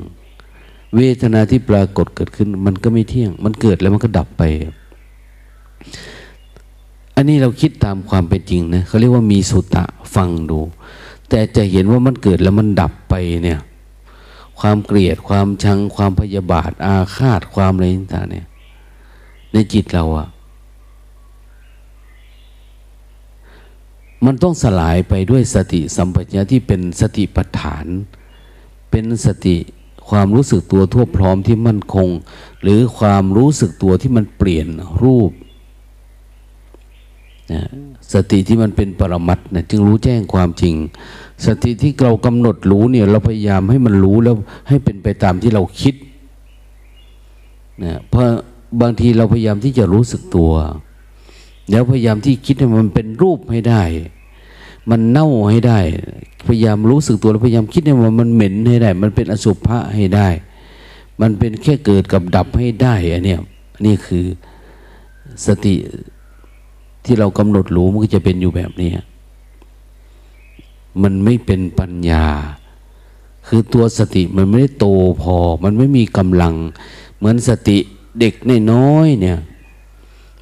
[0.96, 4.42] เวทนาที่ปรากฏเกิดขึ้น มันก็ไม่เที่ยง มันเกิดแล้วมันก็ดับไป
[7.16, 9.84] อันนี้เราคิดตามความเป็นจริงนะเขาเรียกว่ามีสุตะ
[10.14, 10.58] ฟังดู
[11.28, 13.14] แต่จะเห็นว่ามันเกิดแล้วมันดับไป
[13.44, 13.60] เนี่ย
[14.60, 18.46] ความเกลียดความชังความพยาบาท อาฆาตความอะไรต่างเนี่ย
[19.52, 20.28] ในจิตเราอะ
[24.24, 27.86] มันต้องสลายไปด้วยสติสัมปชัญญะที่เป็นสติปัฏฐาน
[28.98, 29.56] เป็นสติ
[30.10, 32.08] ความรู้สึกตัวทั่วพร้อมที่มั่นคง
[32.62, 34.66] หรือความรู้สึกตัวที่มันเปลี่ยน
[35.02, 35.30] รูป
[37.52, 37.62] นะ
[38.12, 40.74] สติที่มันเป็นปรมัตนะจึงรู้แจ้งความจริง
[41.46, 44.34] สติที่เรากำหนดรู้เนี่ยเราพยายามให้มันรู้แล้ว
[44.68, 45.94] ให้เป็นไปตามที่เราคิด
[47.84, 48.24] นะเพราะ
[48.80, 50.52] บางทีเราพยายามที่จะรู้สึกตัว
[51.70, 53.82] แล้วพยายามที่คิดให้มันเป็นรูปให้ได้
[54.90, 55.80] มันเน่าให้ได้
[56.46, 60.28] พยายามรู้สึกตัวแล้วพยายามคิดให้ว่ามันเหม็นให้ได้ มันเป็นอสุภะให้ได้
[61.20, 63.40] มันเป็นแค่เกิดกับดับให้ได้อันเนี้ย
[63.84, 64.24] นี่คือ
[65.46, 65.74] สติ
[67.04, 68.90] ที่เรากำหนดรู้มันก็จะเป็นอยู่แบบนี้
[71.02, 72.26] มันไม่เป็นปัญญา
[73.46, 74.86] คือตัวสติมันไม่ได้โต
[75.22, 76.54] พอ มันไม่มีกำลัง
[77.16, 77.78] เหมือนสติ
[78.20, 79.38] เด็กนน้อยเนี่ย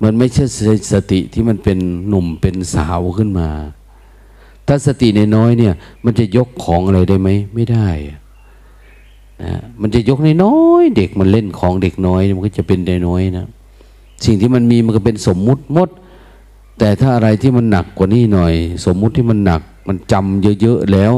[0.02, 0.44] มันไม่ใช่
[0.92, 1.78] สติที่มันเป็น
[2.08, 3.48] หนุ่มเป็นสาวขึ้นมา
[4.66, 7.88] ถ้าสติในน้อยเนี่ย มันจะยกของอะไรได้ไหมไม่ได้
[9.42, 13.46] นะมันจะยกในน้อยเด็กมันเล่นของเด็กน้อย มันก็จะเป็นในน้อยนะ
[14.24, 15.88] สิ่งที่มันมีมันก็เป็นสมมุติมด
[16.78, 18.54] แต่ถ้าอะไรที่มันหนักกว่านี้หน่อย
[18.84, 21.14] สมมุติที่มันหนัก มันจำเยอะๆแล้ว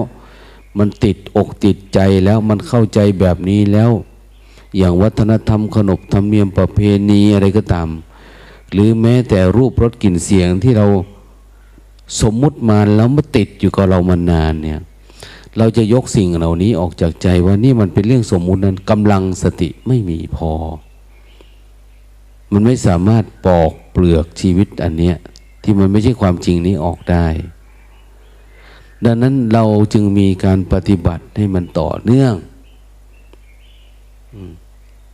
[0.78, 3.90] มันติดอกติดใจแล้วมันเข้าใจแบบนี้แล้ว
[4.76, 6.78] อย่างวัฒนธรรมขนบธรรมเนียมประเพ
[7.11, 7.88] ณีอะไรก็ตาม
[8.72, 10.86] หรือแม้แต่รูปรสกลิ่นเสียงที่เรา
[12.21, 14.81] สมมุติมาแล้วมาติดอยู่กับเรามานานเนี่ย
[15.59, 20.53] เราจะยกสิ่งเหล่านี้ออกจากใจว่านี่มันเป็นเรื่องสมมุตินั้นกำลังสติไม่มีพอ
[22.53, 25.17] มันไม่สามารถปอกเปลือกชีวิตอันเนี้ย
[25.63, 27.27] ที่มันไม่ใช่ความจริงนี้ออกได้
[29.05, 32.35] ดังนั้นเราจึงมีการปฏิบัติให้มันต่อเนื่อง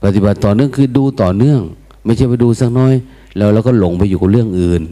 [0.04, 1.60] ปฏิบัติต่อเนื่องคือดูต่อเนื่อง
[2.04, 2.94] ไม่ใช่ไปดูสักน้อย
[3.36, 4.82] แล้วเราก็หลงไปอยู่กับเรื่องอื่น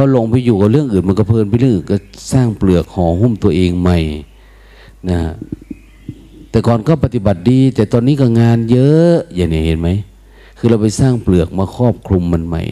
[0.00, 1.96] พอลงไปอยู่กับเรื่องอื่นมันก็เพลินไปเรื่องอื่นก็
[2.32, 3.98] สร้างเปลือกห่อหุ้มตัวเองใหม่
[5.10, 5.20] นะ
[6.50, 9.88] แต่ก่อนก็ปฏิบัติดี แต่ตอนนี้ก็งานเยอะอย่างนี้เห็นไหม
[10.58, 12.62] คือเราไปสร้างเปลือกมาครอบคลุมมันใหม่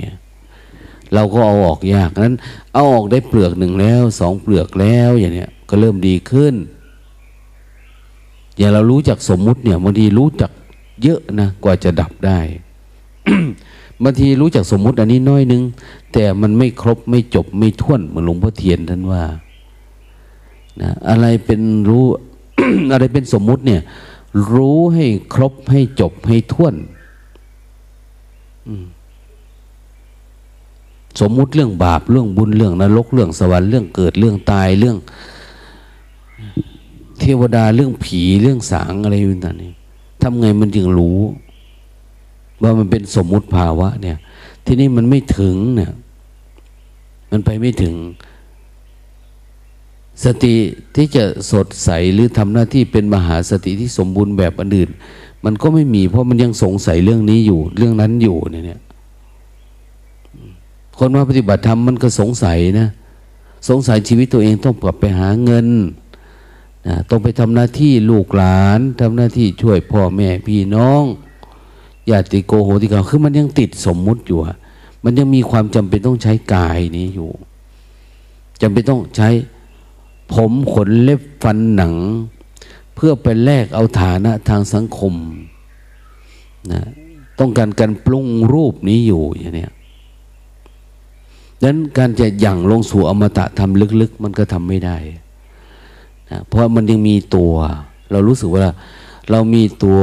[1.14, 2.34] เราก็เอาออกยากนั้น
[2.74, 6.54] เอาออกได้เปลือกหนึ่งแล้วสองเปลือกแล้วอย่างเนี้ยก็เริ่มดีขึ้น
[8.56, 10.50] อย่างเรารู้จักสมมุติเนี่ยบางทีรู้จัก
[11.02, 12.40] เยอะนะกว่าจะดับได้
[14.02, 15.62] บางทีรู้จักสมมุติอันนี้น้อยนึง
[16.12, 19.22] แต่มันไม่ครบไม่จบไม่ท่วนเหมือนหลวงพ่อเทียนท่านว่า
[20.82, 22.04] นะอะไรเป็นรู้
[22.92, 23.80] อะไรเป็นสมมุติเนี่ย
[24.52, 26.74] รู้ให้ครบให้จบให้ท่วน
[31.20, 34.96] สมมุติเรื่องบาปเรื่องบุญเรื่องนรกเรื่องสวรรค์เรื่องเกิดเรื่องตายเรื่อง
[37.20, 39.70] เทวดาเรื่องผีเรื่องสางอะไรต่างๆนี่
[40.22, 41.18] ทำไงมันจึงรู้
[42.62, 44.18] ว่ามันเป็นสมมุติภาวะเนี่ย
[44.64, 45.92] ที่นี่มันไม่ถึงเนี่ย
[47.30, 47.94] มันไปไม่ถึง
[50.24, 50.54] สติ
[50.96, 54.90] ที่จะสดใสหรือทำหน้าที่เป็นมหาสติที่สมบูรณ์แบบอันอื่น
[55.44, 58.80] มันก็ไม่มี เพราะมันยังสงสัยเรื่องนี้อยู่ เรื่องนั้นอยู่เนี่ย
[60.98, 62.88] คนมาปฏิบัติธรรมมันก็สงสัยนะ
[63.68, 65.66] สงสัยชีวิตตัวเองต้องกลับไปหาเงิน
[66.86, 71.02] นะต้องไปทำหน้าที่ลูกหลานทำหน้าที่ช่วยพ่อแม่พี่น้อง
[72.10, 74.38] ญาติโกโหติกาคือมันยังติดสมมุติอยู่
[75.04, 77.30] มันยังมีความจำเป็นต้องใช้กายนี้อยู่
[78.60, 79.28] จำเป็นต้องใช้
[80.32, 81.94] ผมขนเล็บฟันหนัง
[82.94, 85.14] เพื่อไปแลกเอาฐานะทางสังคม
[86.72, 86.82] นะ
[87.38, 89.66] ต้องการการปรุงรูปนี้อยู่อย่างนี้
[91.60, 94.96] ดังนั้นการจะหยั่งลงสู่อมตะทำลึกๆ มันก็ทำไม่ได้
[96.30, 97.52] นะเพราะมันยังมีตัว
[98.10, 98.66] เรารู้สึกว่า
[99.30, 100.00] เรามีตัว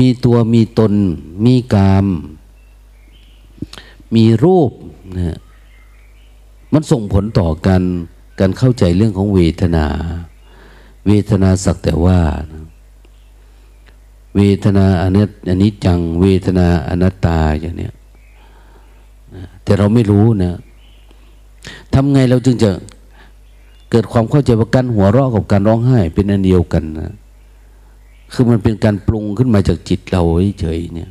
[0.00, 0.92] มีตัวมีตน
[1.44, 2.06] มีกาม
[4.14, 4.70] มีรูป
[5.16, 5.38] นะ
[6.72, 7.82] มันส่งผลต่อกัน
[8.40, 9.86] การเข้าใจเรื่องของเวทนา
[11.06, 12.18] เวทนาสักแต่ว่า
[12.52, 12.64] นะ
[14.36, 17.94] เวทนาอนิจอนิจจัง เวทนาอนัตตาอย่างเนี้ย
[19.62, 20.54] แต่เราไม่รู้นะ
[21.94, 22.70] ทำไงเราจึงจะ
[23.90, 27.12] เกิดความเข้าใจว่าการหัวเราะกับการร้องไห้เป็นอันเดียวกันนะ
[28.32, 30.22] คือมันเป็นการปรุงขึ้นมาจากจิตเรา
[30.60, 31.10] เฉยเนี่ย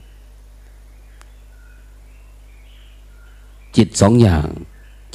[3.77, 4.47] จิตสองอย่าง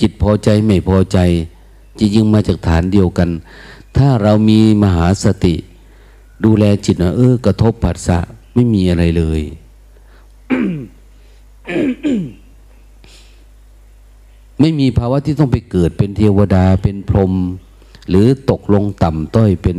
[0.01, 1.19] จิตพอใจไม่พอใจ
[1.99, 3.31] จริงๆมาจากฐานเดียวกัน
[3.97, 5.55] ถ้าเรามีมหาสติ
[6.45, 8.19] ดูแลจิตนะเออกระทบผัสสะ
[8.55, 9.43] ไม่มีอะไรเลย
[14.61, 17.35] ไม่มีภาวะที่ต้องไปเกิดเป็นเทวดาเป็นพรหม
[18.09, 19.79] หรือตกลงต่ำต้อยเป็น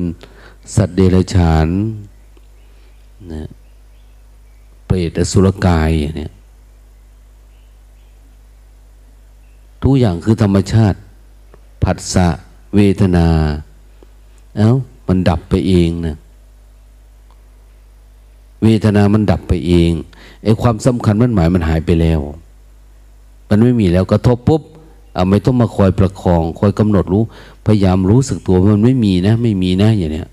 [0.75, 1.67] สัตว์เดรัจฉาน
[3.33, 3.49] นะ
[4.85, 6.31] เปรตอสุรกายเนี่ย
[9.83, 10.97] ทุกอย่างคือธรรมชาติ
[11.83, 12.27] ผัสสะ
[12.75, 13.27] เวทนา
[14.57, 14.73] เอา้า
[15.07, 16.15] มันดับไปเองนะ
[18.63, 19.91] เวทนามันดับไปเอง
[20.43, 22.19] ไอ้ความสำคัญมันหมายมันหายไปแล้ว
[23.49, 24.61] มันไม่มีแล้วกระทบปุ๊บ
[25.13, 27.23] เอาไม่ต้องมาคอยประคอง คอยกำหนดรู้
[27.65, 30.27] พยายามรู้สึกตัวมันไม่มีนะ ไม่มีนะอย่างเนี้ย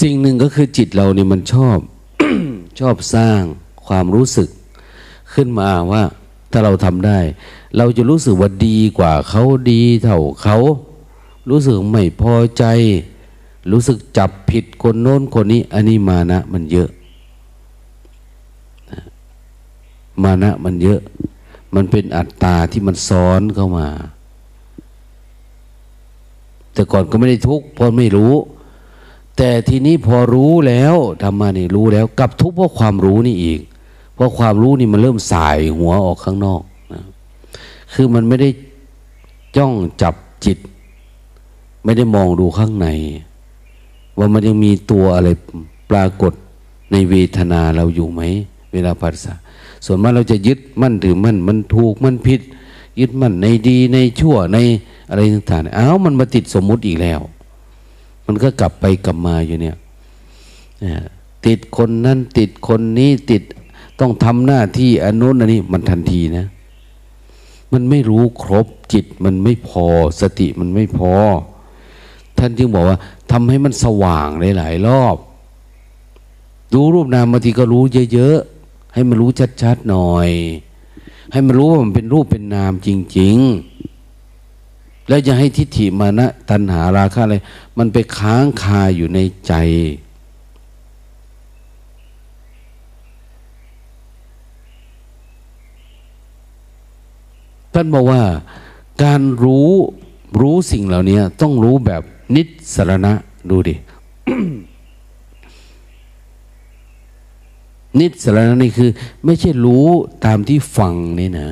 [0.00, 1.78] สิ่งหนึ่งก็คือจิตเราเนี่ยมันชอบ
[2.80, 3.40] ชอบสร้าง
[3.86, 4.48] ความรู้สึก
[5.34, 6.02] ขึ้นมาว่า
[6.50, 7.18] ถ้าเราทำได้
[7.76, 10.56] เราจะรู้สึกว่าดีกว่าเขาดีเท่าเขา
[11.50, 12.64] รู้สึกไม่พอใจ
[13.72, 16.90] รู้สึกจับผิดคนโน้นคนนี้อันนี้มานะมันเยอะ
[20.22, 21.00] มานะมันเยอะ
[21.74, 23.88] มันเป็นอัตตาที่มันซ้อนเข้ามา
[26.72, 28.34] แต่ก่อนก็ไม่ได้ทุกข์เพราะไม่รู้
[29.36, 33.60] แต่ทีนี้พอรู้แล้วทำมานี่รู้แล้วกับทุกข์เพราะความรู้นี่อีก
[34.14, 36.62] เพราะความรู้นี่มันเริ่มสายหัวออกข้างนอก
[36.92, 37.02] นะ
[37.92, 38.50] คือมันไม่ได้
[39.56, 39.72] จ้อง
[40.02, 40.14] จับ
[40.44, 40.58] จิต
[41.84, 42.88] ไม่ได้มองดูข้างใน
[44.18, 45.28] ว่ามันยังมีตัวอะไร
[45.90, 46.32] ปรากฏ
[46.92, 48.20] ในเวทนาเราอยู่ไหม
[48.72, 49.34] เวลาปัสสา
[49.84, 52.40] ส่วนมากเราจะยึดมั่นถือมั่นมันถูกมันผิด
[53.00, 54.58] ยึดมั่นในดีในชั่วใน
[55.08, 57.20] อะไรต่างๆอ้าวมันมาติดสมมุติอีกแล้ว
[58.26, 59.76] มันก็กลับไปกลับมาอยู่เนี่ย
[61.46, 63.42] ติดคนนั้นติดคนนี้ติด
[64.00, 66.46] ต้องทำหน้าที่อนุนอันนี้มันทันทีนะ
[67.72, 69.86] มันไม่รู้ครบจิตมันไม่พอ
[70.20, 71.14] สติมันไม่พอ
[72.38, 72.98] ท่านจึงบอกว่า
[73.30, 75.16] ทำให้มันสว่างหลายๆรอบ
[76.72, 79.30] รู้รูปนามบางทีก็รู้เยอะๆให้มันรู้
[79.62, 80.28] ชัดๆหน่อย
[81.32, 83.71] ให้มันรู้ว่ามันเป็นรูปเป็นนามจริง ๆ
[85.08, 87.36] แล้วจะให้ทิฏฐิมานะตัณหาราคะอะไร
[87.78, 89.54] มันไปค้างคาอยู่ในใจ
[97.74, 98.22] ท่านบอกว่า
[99.02, 99.70] การรู้
[100.40, 102.02] รู้สิ่งเหล่านี้ต้องรู้แบบ
[102.36, 102.42] นิ
[102.74, 103.12] สรณะ
[103.50, 103.74] ดูดิ
[107.98, 108.90] นิสรณะนี่คือ
[109.24, 109.86] ไม่ใช่รู้
[110.24, 111.48] ตามที่ฟังนี่นะ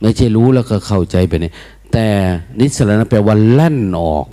[0.00, 1.54] ไม่ใช่รู้แล้วก็เข้าใจไปเนี่ย
[1.92, 2.06] แต่
[2.58, 4.26] นิสรณะแปลว่าแล่นออก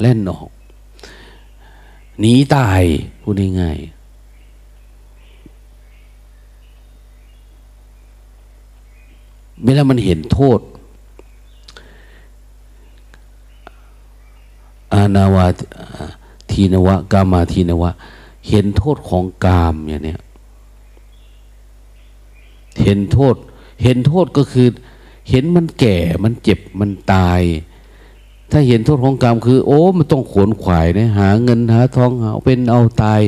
[0.00, 0.48] แล่นออก
[2.20, 2.82] หนีตาย
[3.22, 3.98] พูดง่ายๆ
[9.64, 10.60] เวลามันเห็นโทษ
[14.92, 15.46] อานาวา
[16.50, 17.90] ทีนวะกามาทีนวะ
[18.48, 20.20] เห็นโทษของกามอย่างเนี้ย
[22.82, 23.34] เห็นโทษ
[23.82, 24.66] เห็นโทษก็คือ
[25.30, 27.42] เห็นมันแก่มันเจ็บมันตาย
[28.50, 33.20] ถ้าเห็นโทษของกามคือ โอ้มันต้องขวนขวายนะหาเงินหาทองเอาเป็นเอาตาย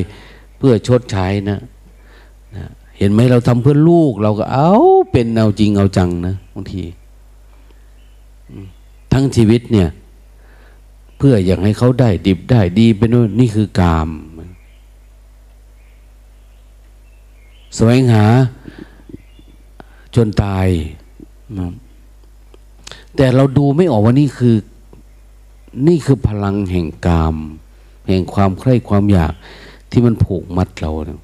[0.57, 1.59] เพื่อชดใช้นะ
[2.55, 2.65] นะ
[2.97, 4.71] เห็นไหมเราทำเพื่อลูก เราก็เอา
[5.11, 6.83] เป็นเอาจริงเอาจังนะบางที
[9.13, 9.89] ทั้งชีวิตเนี่ย
[11.17, 14.09] เพื่ออยากให้เขาได้ดิบได้ดีเป็นนี่คือกาม
[17.75, 18.25] แสวงหา
[20.15, 20.67] จนตาย
[21.59, 21.67] นะ
[23.15, 24.55] แต่เราดูไม่ออกว่านี่คือ
[25.87, 27.35] นี่คือพลังแห่งกาม
[28.07, 29.33] แห่งความใคร่ความอยาก
[29.91, 31.19] ที่มันผูกมัดเราเนะ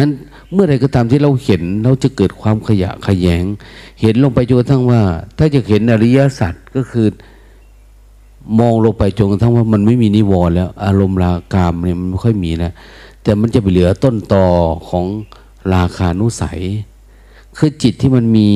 [0.00, 0.12] นั้น
[0.52, 3.44] เมื่อไรก็ตามที่เราเห็นเราจะเกิดความขยะขยง
[4.00, 5.02] เห็นลงไปจนกระทั่งว่า
[5.38, 7.06] ถ้าจะเห็นอริยสัจก็คือ
[8.60, 12.72] มองลงไปจนกระทั่งว่ามันไม่มีนิวรณ์แล้ว อารมณ์รากามเนี่ยมันไม่ค่อยมีแล้ว
[13.22, 14.46] แต่มันจะไปเหลือต้นตอ
[14.88, 15.04] ของ
[15.74, 16.60] ราคานุสัย
[17.56, 18.50] คือจิตที่มันมี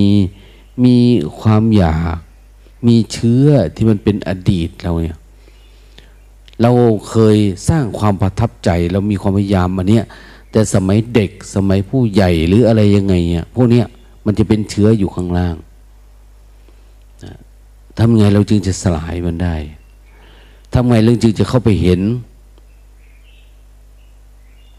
[0.85, 0.97] มี
[1.41, 2.17] ความอยาก
[2.87, 5.19] มีเชื้อที่มันเป็นอดีตเราเนี่ย
[6.63, 6.71] เรา
[7.09, 7.37] เคย
[7.69, 10.05] สร้างความประทับใจ เรามีความพยายามอันเนี้ย
[10.51, 13.87] แต่สมัยเด็กสมัยผู้ใหญ่หรืออะไรยังไงเนี่ยพวกเนี้ย
[14.25, 15.57] มันจะเป็นเชื้ออยู่ข้างล่าง
[17.99, 19.57] ทำไงเราจึงจะสลายมันได้
[20.73, 22.01] ทำไงเราจึงจะเข้าไปเห็น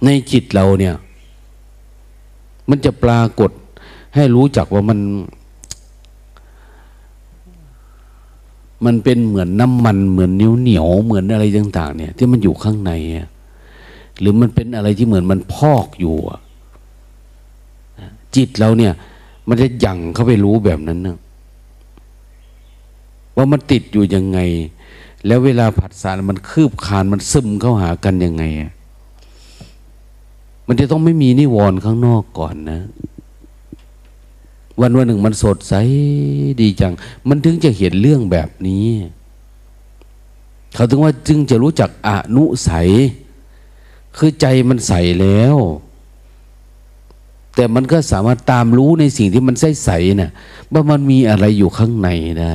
[0.05, 0.95] ในจิตเราเนี่ย
[2.69, 3.51] มันจะปรากฏ
[4.15, 4.99] ให้รู้จักว่ามัน
[8.85, 12.91] มันเป็นเหมือนน้ำมันเหมือนนิ้วเหนียวเหมือนอะไรต่างๆ เนี่ย ที่มันอยู่ข้างใน
[14.19, 16.15] หรือมันเป็นอะไรที่เหมือนมันพอกอยู่
[18.35, 18.93] จิตเราเนี่ย
[19.47, 21.17] มันจะยั่งเข้าไปรู้แบบนั้นนะ
[23.35, 24.39] ว่ามันติดอยู่ยังไง
[25.25, 28.43] แล้วเวลาผัดสารมันคืบคานมันซึมเข้าหากันยังไง
[30.67, 32.79] มันจะต้องไม่มีนิวรณ์ข้างนอกก่อนนะ
[34.81, 35.73] วันวันหนึ่งมันสดใส
[36.61, 36.93] ดีจัง
[37.27, 38.87] มันถึงจะเห็นเรื่องแบบนี้
[40.73, 42.71] เขาถึงว่าจึงจะรู้จักอนุใส
[44.17, 45.55] คือใจมันใสแล้ว
[47.55, 49.89] แต่มันก็สามารถตามรู้ในสิ่งที่มันใสใส
[50.21, 50.31] นะ่ะ
[50.73, 52.09] ว่ามันมีอะไรอยู่ข้างใน
[52.41, 52.53] ได้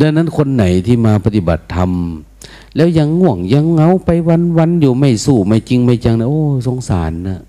[0.00, 1.90] ดังนั้นคนไหนที่มาปฏิบัติธรรม
[2.76, 7.40] แล้วยังง่วงยังเงาไปวันวันอยู่ไม่สู้ไม่จริงไม่จังนะโอ้ สงสารนะ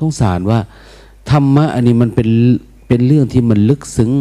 [0.00, 0.58] สงสารว่า
[1.30, 2.28] ธรรมะอันนี้มันเป็น
[2.88, 4.12] เป็นเรื่องที่มันลึกซึ้ง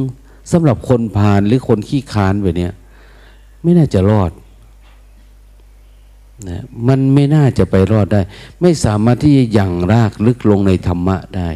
[0.52, 2.70] สำหรับคนผ่านหรือคนขี้คานแบบนี้
[3.64, 4.32] ไม่น่าจะรอด
[6.50, 8.22] นะมันไม่น่าจะไปรอดได้
[8.62, 11.50] ไม่สามารถที่จะยังรากลึกลงในธรรมะได้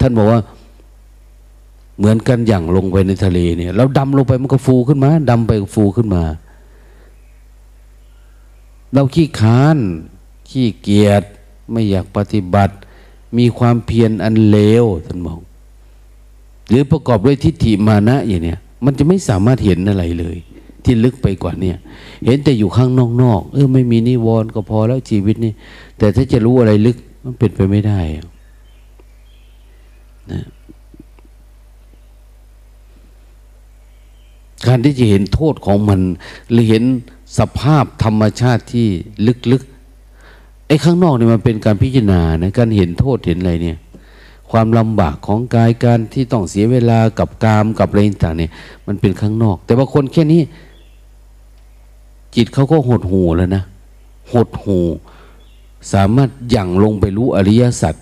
[0.00, 0.40] ท่านบอกว่า
[1.98, 6.24] เหมือนกันอย่างลงไปในทะเลเนี่ยเราดำลงไปมันก็ฟูขึ้นมาดำไปฟูขึ้นมา
[8.94, 9.76] เราขี้ค้าน
[10.50, 11.22] ขี้เกียจ
[11.70, 12.74] ไม่อยากปฏิบัติ
[13.38, 15.40] มีความเพียรอันเลวท่านบอก
[16.68, 20.36] หรือประกอบด้วยทิฏฐิมานะอย่างเนี้ยมันจะไม่สามารถเห็นอะไรเลย
[20.84, 21.72] ที่ลึกไปกว่านี้
[22.24, 22.90] เห็นแต่อยู่ข้าง
[23.22, 25.52] นอกๆเออไม่มีนิวรณ์ก็พอแล้วชีวิตนี่
[25.98, 28.00] แต่ถ้าจะรู้อะไรลึกมันเป็นไปไม่ได้
[30.32, 30.42] นะ
[34.66, 36.00] การที่จะเห็นโทษของมัน
[36.50, 36.84] หรือเห็น
[37.38, 38.86] สภาพธรรมชาติที่
[39.52, 39.71] ลึกๆ
[40.72, 43.78] อ้ข้างนอกเนี่ยมันเป็นการพิจารณานะการเห็นโทษเห็นอะไรเนี่ย
[44.50, 48.50] ความลำบากของกายการที่ต้องเสียเวลากับกามกับอะไรต่างเนี่ย
[48.86, 50.42] มันเป็นข้างนอก แต่ว่าคนแค่นี้
[52.36, 53.62] จิตเขาก็หดหูแล้วนะ
[54.32, 54.78] หดหู
[55.92, 57.94] สามารถยั่งลงไปรู้อริยสัจ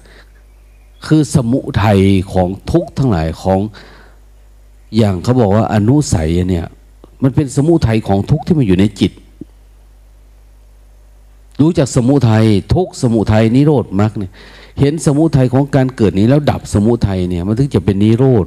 [1.06, 2.00] คือสมุทัย
[2.32, 3.60] ของทุกทั้งหลายของ
[4.96, 6.66] อย่างเขาบอกว่าอนุสัยเนี่ย
[7.22, 9.12] มันเป็นสมุทัยของทุกที่มันอยู่ในจิต
[11.60, 12.44] รู้จักสมุทัย
[12.74, 14.32] ทุกสมุทัยนิโรธมรรคเนี่ย
[14.80, 18.46] เห็นสมุทัยของการเกิดนี้แล้วดับสมุทัยเนี่ยมันถึงจะเป็นนิโรธ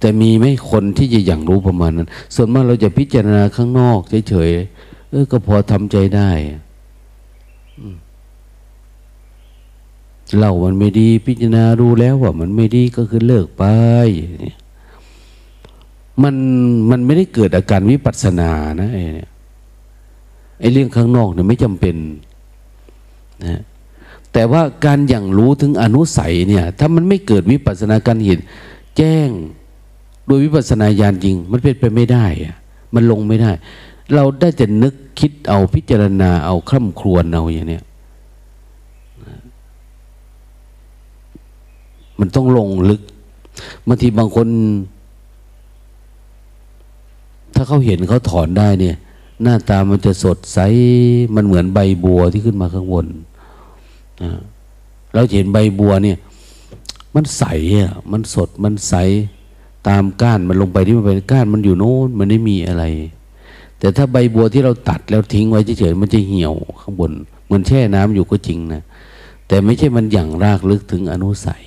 [0.00, 6.30] แต่มีไหมคนที่จะอย่างรู้ประมาณนั้น ส่วนมากเราจะพิจารณาข้างนอกเฉยๆเออก็พอทำใจได้
[10.38, 13.64] เล่ามันไม่ดีพิจารณารู้แล้วว่ามันไม่ดีก็คือเลิกไป
[16.22, 16.34] มัน
[16.90, 18.50] มันไม่ได้เกิดอาการวิปัสสนา
[18.80, 19.30] นะไอ้เนี่ย
[20.60, 21.96] ไอ้เรื่องข้างนอกเนี่ยไม่จำเป็น
[23.46, 23.62] นะ
[24.32, 28.40] แต่ว่าการอย่างรู้ถึงอนุสัยเนี่ย ถ้ามันไม่เกิดวิปัสสนาการเห็น
[28.96, 29.28] แจ้ง
[30.26, 32.56] โดยวิปัสสนาญาณจริง มันเป็นไปไม่ได้อะ
[32.94, 33.50] มันลงไม่ได้
[34.14, 37.84] เราได้แต่นึกคิดเอาพิจารณาเอาคร่ำครวญเอาอย่างเนี้ย
[42.20, 43.02] มันต้องลงลึก
[43.86, 44.48] บางทีบางคน
[47.54, 48.96] ถ้าเขาเห็นเขาถอนได้เนี่ย
[49.42, 50.58] หน้าตามันจะสดใส
[51.34, 53.06] มันเหมือนใบบัวที่ขึ้นมาข้างบน
[55.14, 56.18] เราเห็นใบบัวเนี่ย
[57.14, 57.44] มันใส
[57.78, 58.94] อะมันสดมันใส
[59.88, 62.84] ตามก้านมันลงไปที่มันเป็นก้านมันอยู่โน้นมันไม่มีอะไร
[63.78, 67.12] แต่ถ้าใบบัวที่เราตัดแล้วทิ้งไว้เฉยๆมันจะเหี่ยวข้างบน
[67.44, 68.82] เหมือนแช่น้ำอยู่ก็จริงนะ
[69.48, 71.64] แต่ไม่ใช่มันอย่างรากลึกถึงอนุสัย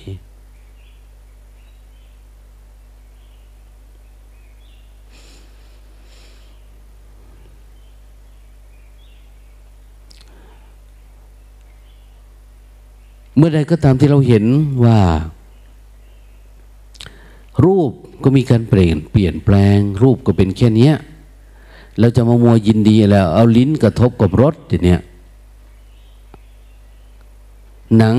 [13.36, 14.44] เมื่อใดก็ตามที่เราเห็น
[14.84, 14.98] ว่า
[17.64, 20.92] รูปก็มีการเปลี่ยนเปลี่ยนแปลง รูปก็เป็นแค่นี้
[21.98, 25.00] เราจะมามัวยินดีแล้ว เอาลิ้นกระทบกับรสอย่างเนี้ย
[27.98, 28.16] หนัง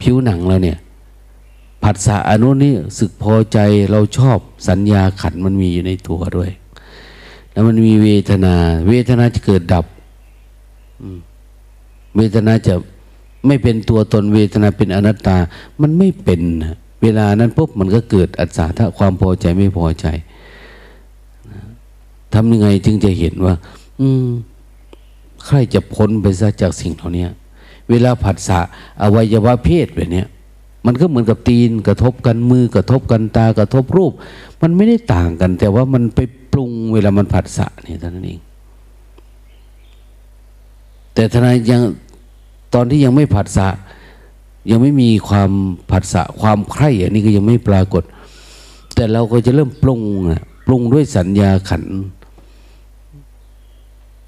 [0.00, 0.78] ผิวหนังเราเนี่ย
[1.82, 3.58] ผัสสะอนุนี้สึกพอใจ
[3.90, 6.50] เราชอบสัญญาขันมันมีอยู่ในตัวด้วย
[7.52, 8.54] แล้วมันมีเวทนา
[8.88, 9.84] เวทนาจะเกิดดับ
[12.16, 12.74] เวทนาจะ
[13.46, 15.36] ไม่เป็นตัวตนเวทนาเป็นอนัตตา
[15.80, 16.40] มันไม่เป็น
[17.02, 20.06] เวลานั้นปุ๊บมันก็เกิดอัศถ้าความพอใจไม่พอใจ
[22.34, 23.54] ทำยังไงจึงจะเห็นว่า
[24.00, 24.28] อืม
[25.46, 27.26] ใครจะพ้นไปซะจากสิ่งเหล่านี้
[27.90, 28.60] เวลาผัสสะ
[29.02, 30.24] อวัยวะเพศแบบนี้
[30.86, 34.12] มันก็เหมือนกับตีนกระทบกันมือกระทบกันตากระทบรูป
[34.62, 36.20] มันไม่ได้ต่างกัน แต่ว่ามันไป
[36.52, 38.40] ปรุงเวลามันผัสสะนี่เท่านั้นเอง
[41.14, 41.82] แต่ทนายยัง
[42.74, 43.68] ตอนที่ยังไม่ผัสสะ
[44.70, 45.50] ยังไม่มีความ
[45.90, 48.04] ผัสสะความใคร่อันนี้ก็ยังไม่ปรากฏ
[48.94, 50.00] แต่เราก็จะเริ่มปรุง
[50.30, 51.84] อะปรุงด้วยสัญญาขัน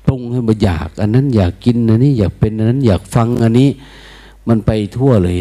[0.04, 3.68] ปรุงให้มันอยาก อันนั้นอยากกินอันนี้อยากเป็นอันนั้นอยากฟังอันนี้
[4.48, 5.38] มันไปทั่วเลย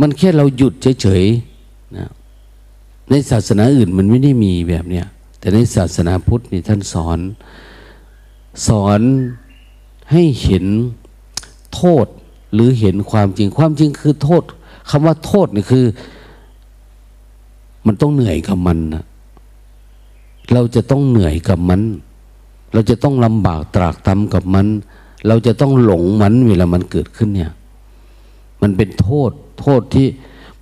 [0.00, 2.10] มันแค่เราหยุดเฉยๆนะ
[3.10, 5.06] ในศาสนาอื่นมันไม่ได้มีแบบเนี้ย
[5.38, 7.18] แต่ในศาสนาพุทธนี่ท่านสอน
[8.66, 9.00] สอน
[10.12, 10.66] ให้เห็น
[11.80, 12.06] โทษ
[12.52, 14.42] หรือเห็นความจริงความจริงคือโทษ
[14.90, 15.84] คำว่าโทษนี่คือ
[17.86, 19.04] มันต้องเหนื่อยกับมันนะ
[20.52, 21.80] เราจะต้องเหนื่อยกับมัน
[22.72, 24.66] เราจะต้องลำบากตรากตรำกับมัน
[25.26, 27.52] เราจะต้องหลงมันเวลามันเกิดขึ้นเนี่ย
[28.62, 30.06] มันเป็นโทษ โทษที่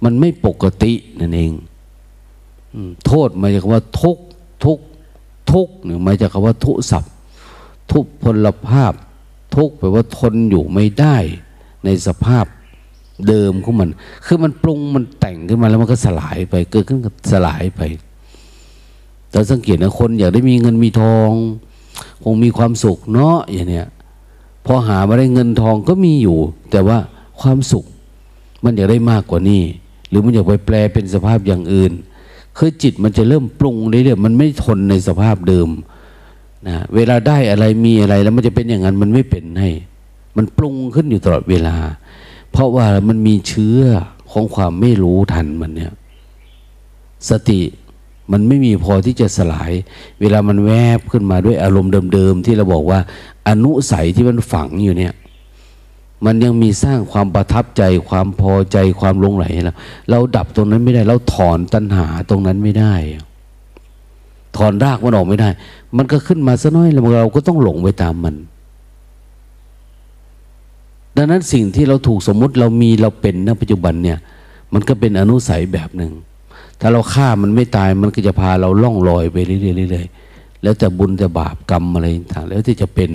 [0.05, 1.53] มันไม่ปกตินั่นเอง
[3.07, 4.17] โทษมาจากว่าทุก
[4.65, 4.79] ทุก
[5.53, 7.13] ทุกเนี่ยมาจากคำว่าทุศัพท์
[7.93, 8.93] ทุกพลภาพ
[9.59, 11.17] ทุกข์แปลว่าทนอยู่ไม่ได้
[11.85, 12.45] ในสภาพ
[13.29, 13.89] เดิมของมัน
[14.27, 17.81] คือมันปรุงมันแต่งขึ้นมาแล้วมันก็สลายไป เกิดขึ้นก็สลายไป
[19.31, 21.31] แต่สังเกตนะคนอยากได้มีเงินมีทอง
[22.23, 23.89] คงมีความสุขเนาะอย่างเนี้ย
[24.67, 26.39] พอหามาได้เงินทองก็มีอยู่
[26.71, 26.99] แต่ว่า
[27.41, 27.85] ความสุข
[28.65, 29.63] มันอยากได้มากกว่านี้
[30.09, 31.93] หรือมันอยากไปแปลเป็นสภาพอย่างอื่น
[32.57, 35.69] คือจิตมันจะเริ่มปรุงเรื่อยๆมันไม่ทนในสภาพเดิม
[36.67, 39.71] นะเวลาได้อะไรมีอะไรแล้วมันจะเป็นอย่างนั้นมันไม่เป็นให้
[40.37, 41.77] มันปรุงขึ้นอยู่ตลอดเวลา
[42.53, 43.81] เพราะว่ามันมีเชื้อ
[44.33, 45.93] ของความไม่รู้ทันมันเนี่ย
[47.31, 47.61] สติ
[48.33, 49.73] มันไม่มีพอที่จะสลาย
[50.21, 53.01] เวลามันแวบขึ้นมาด้วยอารมณ์เดิมๆที่เราบอกว่า
[53.49, 55.15] อนุสัยที่มันฝังอยู่เนี่ย
[56.27, 59.73] มันยังมีสร้างความประทับใจ ความพอใจความลงไหลเรา
[60.11, 62.95] เราดับตรงนั้นไม่ได้ เราถอนตัณหาตรงนั้นไม่ได้
[64.57, 65.49] ถอนรากมันออกไม่ได้
[65.97, 68.35] มันก็ขึ้นมาซะน้อยแล้วเราก็ต้องหลงไปตามมัน
[71.17, 74.19] ดังนั้นสิ่งที่เราถูกสมมุติเรามีเราเป็นณปัจจุบันเนี่ย
[74.73, 76.13] มันก็เป็นอนุสัยแบบหนึ่ง
[76.81, 79.57] ถ้าเราฆ่ามันไม่ตายมันก็จะพาเราล่องลอยไปเรื่
[80.01, 83.11] อยๆแล้วจะบุญจะบาปกรรมอะไรต่างแล้วที่จะเป็น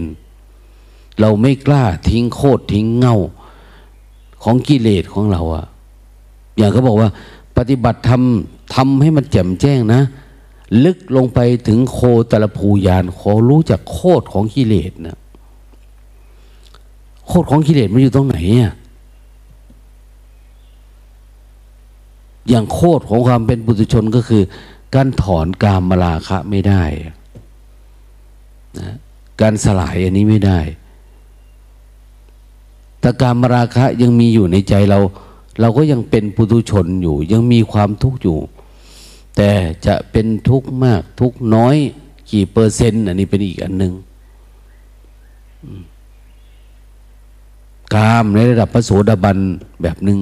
[1.19, 3.15] เราไม่กล้าทิ้งโคตรทิ้งเงา
[4.43, 5.65] ของกิเลสของเราอะ
[6.57, 7.09] อย่างเขาบอกว่า
[7.57, 10.01] ปฏิบัติทำทำให้มันแจ่มแจ้งนะ
[10.83, 11.99] ลึกลงไปถึงโค
[12.31, 15.17] ตรภูยานขอรู้จักโคตรของกิเลสนะ
[17.27, 18.73] โคตรของกิเลสมันอยู่ตรงไหนอะ
[22.49, 24.43] อย่างโคตรของความเป็นปุถุชนก็คือ
[24.95, 26.83] การถอนกามมาราคะไม่ได้
[28.79, 28.95] นะ
[29.41, 30.59] การสลายอันนี้ไม่ได้
[32.99, 34.99] แต่การมราคะยังมีอยู่ในใจเรา
[35.61, 38.37] เราก็ยังเป็นปุถุชนอยู่ ยังมีความทุกข์อยู่
[39.37, 39.51] แต่
[39.85, 41.75] จะเป็นทุกข์มากทุกข์น้อย
[42.31, 43.93] กี่เปอร์เซ็นต์ อันนี้เป็นอีกอันหนึ่ง
[47.93, 49.37] กามในระดับพระโสดาบัน
[49.81, 50.19] แบบหนึ่ง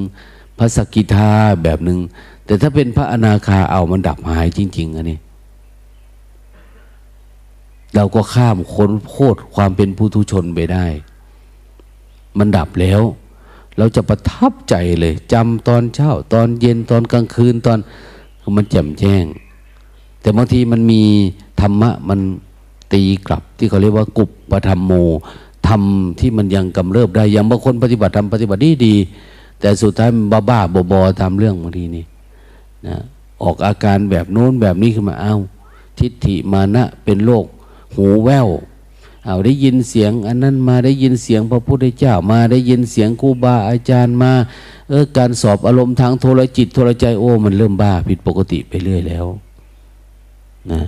[0.57, 1.31] พระสกิทา
[1.63, 1.99] แบบหนึ่ง
[2.45, 5.19] แต่ถ้าเป็นพระอนาคาเอามันดับหายจริง ๆ อันนี้
[7.95, 10.85] เราก็ข้ามค้นโคตรความเป็นผู้ทุชนไปได้
[12.37, 13.01] มันดับแล้ว
[13.77, 17.79] เราจะประทับใจเลยจำตอนเช้า ตอนเย็นตอนกลางคืนตอน
[18.55, 19.23] มันแจ่มแจ้ง
[20.21, 21.01] แต่บางทีมันมี
[21.61, 22.19] ธรรมะมัน
[22.93, 24.93] ตีกลับที่เขาเรียกว่ากุปปธรรมโม
[25.67, 25.81] ธรรม
[26.19, 28.95] ที่มันยังกำเริบได้ย่างบางคนปฏิบัติธรรมปฏิบัติดีดี
[29.59, 32.05] แต่สุดท้ายมันบ้าบ้าบอบอตามเรื่องบางทีนี่
[32.87, 32.97] นะ
[33.43, 35.35] ออกอาการแบบโน้นแบบนี้ขึ้นมาเอา้า
[35.99, 37.45] ทิฏฐิมานะเป็นโรค
[37.95, 38.47] หูแว่ว
[39.25, 44.31] เอาได้ยินเสียง อันนั้นมาได้ยินเสียงพระพุทธเจ้ามาได้ยินเสียงครูบาอาจารย์มา
[44.89, 49.25] เออการสอบอารมณ์ทางโทรจิตโทรใจโอ้มันเริ่มบ้าผิดปกติไปเรื่อยแล้ว
[50.71, 50.81] นะ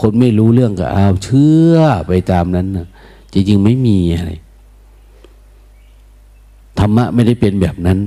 [0.00, 1.76] คนไม่รู้เรื่องก็เอาเชื่อ
[2.06, 2.86] ไปตามนั้นนะ
[3.32, 4.32] จริงๆไม่มีอะไร
[6.78, 7.98] ธรรมะไม่ได้เป็นแบบนั้น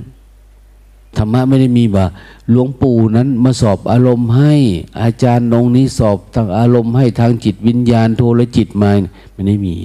[1.18, 2.06] ธรรมะไม่ได้มีว่า
[2.50, 4.54] หลวงปู่นั้นมาสอบอารมณ์ให้
[5.02, 8.92] อาจารย์องนี้สอบทางอารมณ์ให้ทางจิตวิญญาณโทรจิตมา
[9.36, 9.76] มันไม่มี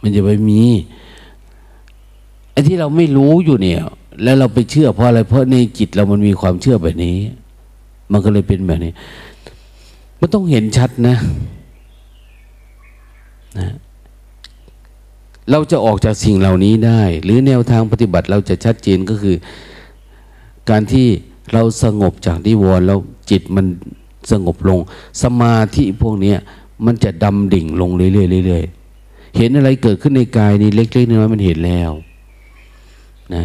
[0.00, 0.62] มันจะไปมี
[2.52, 3.80] ไอ้ที่เราไม่รู้อยู่เนี่ย
[4.22, 7.16] แล้วเราไปเชื่อเพราะอะไร เพราะในจิตเรามันมีความเชื่อแบบนี้
[8.12, 8.92] มันก็เลยเป็นแบบนี้
[10.20, 11.16] มันต้องเห็นชัดนะ
[13.58, 13.68] นะ
[15.50, 19.36] เราจะออกจากสิ่งเหล่านี้ได้ หรือแนวทางปฏิบัติเราจะชัดเจนก็คือ
[20.70, 21.06] การที่
[21.52, 22.98] เราสงบจากนิวรณ์แล้ว
[23.30, 23.66] จิตมัน
[24.30, 24.78] สงบลง
[25.22, 26.34] สมาธิพวกนี้
[26.86, 28.06] มันจะดำดิ่งลงเรื่
[28.40, 31.90] อยๆเรื่อยๆเห็นอะไรเกิดขึ้นในกายนี้เล็กๆน้อยๆมันเห็นแล้ว
[33.34, 33.44] นะ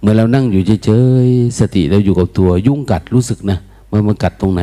[0.00, 0.90] เมื่อเรานั่งอยู่เฉ
[1.26, 3.58] ยๆสติเราอยู่กับตัว ยุ่งกัดรู้สึกนะ
[3.90, 4.62] มันมากัดตรงไหน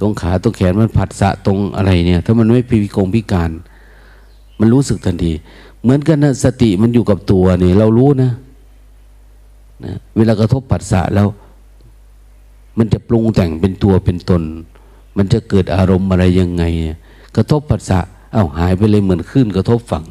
[0.00, 3.50] ตรงขาตรงแขนมันผัดสะตรงอะไรเนี่ย ถ้ามันไม่พิกงพิการ
[4.60, 5.32] มันรู้สึกทันที
[5.82, 8.30] เหมือนกันนะสติมันอยู่กับตัวนี่เรารู้นะ
[9.84, 11.28] นะ เวลากระทบผัสสะแล้ว
[12.78, 14.42] มันจะปรุงแต่งเป็นตัวเป็นตน
[15.16, 16.64] มันจะเกิดอารมณ์อะไรยังไง
[17.36, 18.00] กระทบผัสสะ
[18.32, 20.04] เอา้าหายไปเลยเหมือนขึ้นกระทบฝั่ง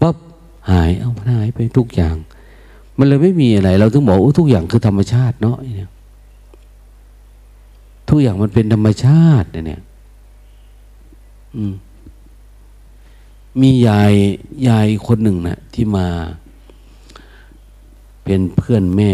[0.00, 0.16] ปั๊บ
[0.70, 2.16] หายเอาหายไปทุกอย่าง
[2.98, 5.90] มันเลยไม่มีอะไร เราถึงบอกทุกอย่างคือธรรมชาติเนาะเนี่ย
[8.16, 9.82] ทุกอย่างมันเป็นธรรมชาติเนี่ย
[13.60, 14.12] มียาย
[14.68, 16.06] ยายคนหนึ่งนะที่มา
[18.24, 19.12] เป็นเพื่อนแม่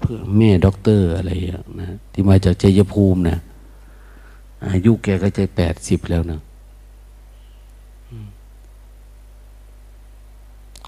[0.00, 3.38] เพื่อนแม่ด็อกเตอร์อะไรอย่างนะที่มาจากชัยภูมินะ
[4.68, 6.40] อายุแกก็จะแปดสิบแล้วนะ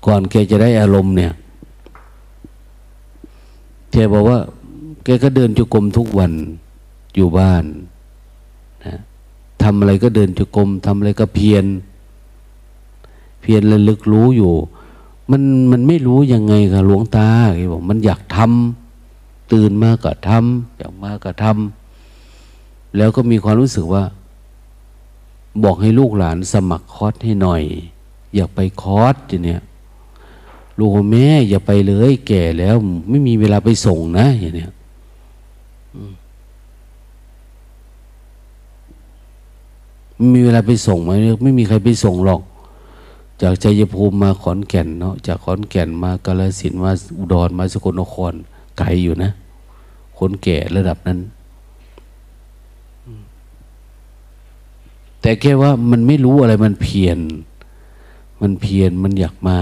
[0.07, 1.33] ก่อนแกจะได้อารมณ์เนี่ย
[3.93, 4.39] แกบอกว่า
[5.07, 6.33] แกก็เดินจุกรมทุกวัน
[7.17, 7.65] อยู่บ้าน
[8.85, 8.95] นะ
[9.63, 11.65] ทำอะไรก็เดินจุกรมทำอะไรก็เพียร
[13.41, 14.53] เพียรระลึกรู้อยู่
[15.31, 24.05] มันมันไม่รู้ยังไงกับหลวงตาแกบอกมันอยากทำตื่นมาก็ทำอยากมาก็ทำแล้วก็มีความรู้สึกว่า
[25.65, 27.63] บอกให้ลูกหลานสมัครคอร์สให้หน่อย
[28.35, 29.61] อย่าไปคอร์สทีเนี้ย
[30.79, 32.77] ลูกแม่อย่าไปเลย แก่แล้ว
[33.09, 34.73] ไม่มีเวลาไปส่งนะอย่างเนี้ย
[40.19, 41.11] ม่มีเวลาไปส่งไหม
[41.43, 42.41] ไม่มีใครไปส่งหรอก
[43.43, 48.33] จากชัยภูมิมาขอนแก่นเนาะจากขอนแก่นมากาลสินมาอุดรมาสกลนคร
[48.79, 49.31] ไกลอยู่นะ
[50.19, 51.19] คนแก่ระดับนั้น
[55.21, 57.19] แต่แค่ว่ามันไม่รู้อะไรมันเพียร
[58.41, 59.59] มันเพียรมันอยากมา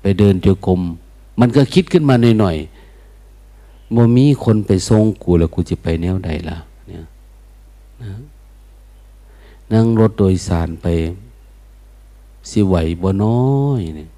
[0.00, 0.80] ไปเดินเจอกรม
[1.40, 2.75] มันก็คิดขึ้นมาหน่อยๆ
[3.94, 6.58] บ่มีคนไปทรงกูแล้วกูจะไปแนวใดล่ะ
[6.88, 7.04] เนี่ย
[8.02, 8.12] นะ
[9.72, 10.86] นั่งรถโดยสารไป
[12.50, 13.40] สิไหวบ่น้อ
[13.78, 14.08] ยเนี่ย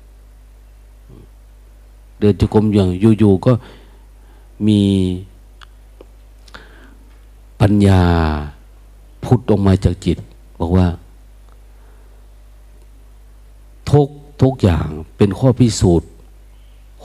[2.19, 2.89] เดินจุกรมอย่าง
[3.19, 3.53] อยู่ๆก็
[4.67, 4.81] มี
[7.61, 8.03] ปัญญา
[9.25, 10.19] พุทธออกมาจากจิต
[10.59, 10.87] บอกว่า
[13.91, 14.09] ทุก
[14.43, 16.09] ทุกอย่างเป็นข้อพิสูจน์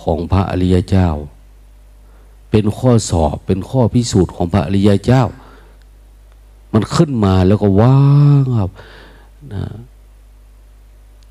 [0.01, 1.07] ของพระอริยเจ้า
[2.55, 5.23] เป็นข้อสอบ เป็นข้อพิสูจน์ของพระอริยเจ้า
[6.73, 7.97] มันขึ้นมาแล้วก็ว่า
[8.41, 8.71] งครับ
[9.53, 9.63] นะ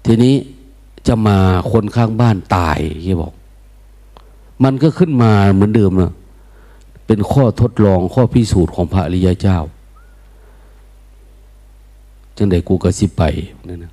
[0.05, 0.35] ทีนี้
[1.07, 1.39] จะมา
[1.73, 3.33] คนข้างบ้านตายที่บอก
[4.64, 6.12] มันก็ขึ้นมาเหมือนเดิมนะ
[7.07, 9.59] เป็นข้อทดลองข้อพิสูจน์ของพระอริยเจ้า
[12.37, 13.23] จังใดกูก็สิบไป
[13.68, 13.93] นั่นนะ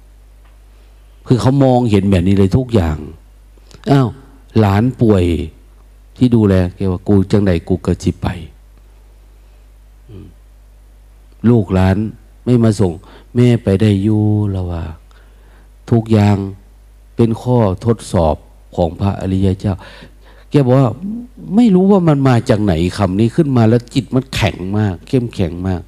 [1.28, 2.98] คือเขามองเห็นแบบนี้เลยทุกอย่าง
[3.92, 4.10] อ้าว
[4.60, 5.26] หลานป่วย
[6.20, 8.28] ที่ดูแลแกว่ากูจังใดกูก็สิไป
[11.50, 11.98] ลูกหลาน
[12.46, 12.94] ไม่มาส่ง
[13.36, 14.84] แม่ไปได้อยู่แล้วว่า
[15.92, 16.38] ทุกอย่าง
[17.16, 18.36] เป็นข้อทดสอบ
[18.76, 19.74] ของพระอริยเจ้า
[20.50, 20.90] แกบอกว่า
[21.56, 25.82] ไม่รู้ว่ามันมาจากไหนคำนี้ขึ้นมาแล้วจิตมันแข็งมาก เข้มแข็งมาก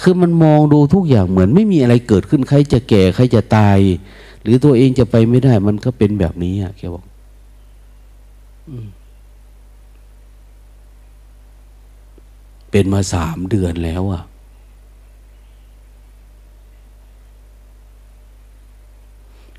[0.00, 3.78] คือมันมองดูทุกอย่างเหมือนไม่มีอะไรเกิดขึ้นใครจะแก่ใครจะตาย
[4.42, 7.04] หรือตัวเองจะไปไม่ได้ มันก็เป็นแบบนี้อะแกบอก
[12.70, 14.22] เป็นมาสามเดือนแล้วอะ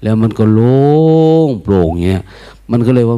[0.03, 0.80] แล้วมันก็โล่
[1.47, 2.24] งโปร่งเงี้ย
[2.72, 3.18] มันก็เลยว่า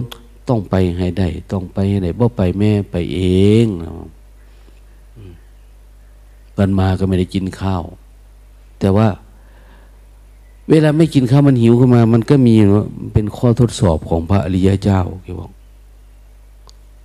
[0.49, 3.19] ต้องไปให้ได้ ต้องไปให้ได้บ่ไปแม่ไปเอ
[3.65, 3.67] ง
[6.57, 7.83] กันมาก็ไม่ได้กินข้าว
[8.79, 9.07] แต่ว่า
[10.69, 12.55] เวลาไม่กินข้าวมันหิวขึ้นมา มันก็มี
[13.13, 15.51] เป็นข้อทดสอบของพระอริยเจ้าเกี่ยวกับ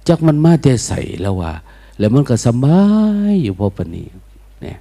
[0.09, 1.53] จักมันมาแต่ใสแล้วว่า
[1.99, 2.81] แล้วมันก็สบา
[3.31, 4.05] ยอยู่พอปนี
[4.63, 4.79] เนี่ย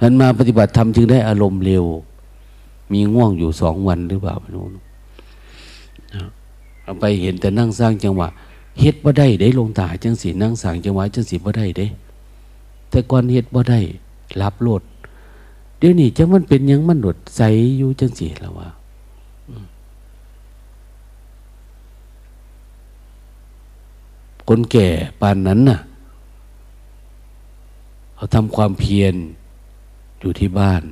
[0.00, 1.84] มันมาปฏิบัติธรรมจึงได้อารมณ์เร็ว
[2.92, 4.64] มีง่วงอยู่สองวันหรือเปล่าไม่รู้
[6.82, 8.28] เอาไปเห็นแต่นั่งสร้างจังหวะ
[8.80, 11.86] เฮ็ดบ่ได้ได้ลงตาจังสีนั่งสร้างจังหวะจังสีบ่ได้เด้
[12.90, 13.80] แต่ก่อนเฮ็ดบ่ได้
[14.42, 14.82] รับโลด
[15.78, 17.42] เดี๋ยวนี้จังมันเป็นยังมันหนดใส
[17.78, 18.68] อยู่จังสีแล้วว่า
[24.52, 24.88] คนแก่
[25.20, 25.80] ปานนั้นน่ะ
[28.14, 29.14] เขาทำความเพียร
[30.20, 30.82] อยู่ที่บ้าน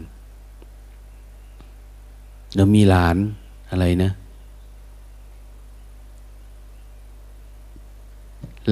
[2.55, 3.17] แล้วมีหลาน
[3.71, 4.11] อะไรนะ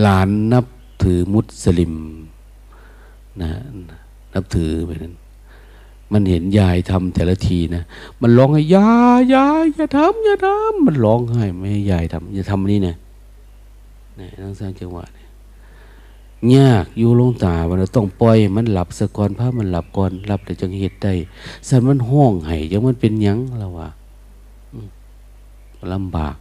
[0.01, 0.67] หลานนับ
[1.03, 1.95] ถือมุสลิม
[3.43, 3.51] นะ
[4.35, 5.15] นับถือไปนั้น
[6.13, 7.83] มันเห็นยายทำแต่ละทีนะ
[8.21, 12.97] มันร้องให้ยายยายอย่าทำอย่าทำมันร้องให้ไม่ให้ยายทำอย่าทำนี่นะ
[14.19, 15.29] นี่ต้องสร้างจังหวะเนี่ย
[16.57, 21.13] ยากอยู่ลงตามันต้องปล่อยมันหลับสะก่อนพามันหลับก่อนหลับแต่จังเหตุได้
[21.69, 23.89] สันมันห้องไห้ยังมันเป็นยังแล้ววะ
[25.93, 26.37] ลำบาก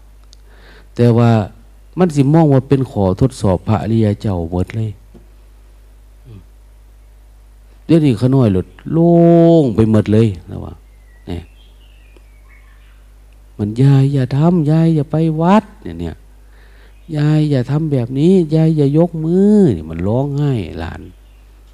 [0.95, 1.29] แต่ว่า
[1.99, 4.89] มันสิมองว่าเป็นขอทดสอบพระอริยเจ้าหมดเลย
[7.85, 9.09] เดี๋ยวนี้ขน้อยหลุดโล่
[9.61, 10.73] งไปหมดเลยแล้ววะ
[11.27, 11.43] เนี่ย
[13.57, 16.15] มันยายอย่าทำยายอย่าไปวัดเนี่ยเนี่ย
[17.17, 19.57] ยายอย่าทำแบบนี้ ยายอย่ายกมือ
[19.89, 21.01] มันร้องไห้หลาน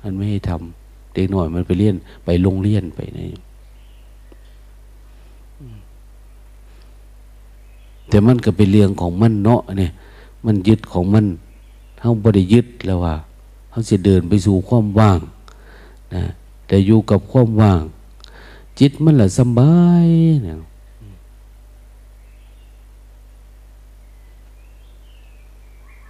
[0.02, 3.30] มันไม่ให้ทำเด็กหน่อยมันไปเรียนไปโรงเรียนไปนี่
[8.10, 9.92] แต่มันก็เป็นเรื่องของมันเนาะเนี่ย
[10.46, 11.26] มันยึดของมัน
[12.00, 13.16] เขาบริยึดแล้วว่า
[13.70, 15.20] เขาจะเดินไปสู่ความว่าง
[16.16, 16.24] นะ
[16.68, 17.82] แต่อยู่กับความว่าง
[18.80, 19.76] จิตมันละสบา
[20.06, 20.08] ย
[20.44, 20.56] เนี่ย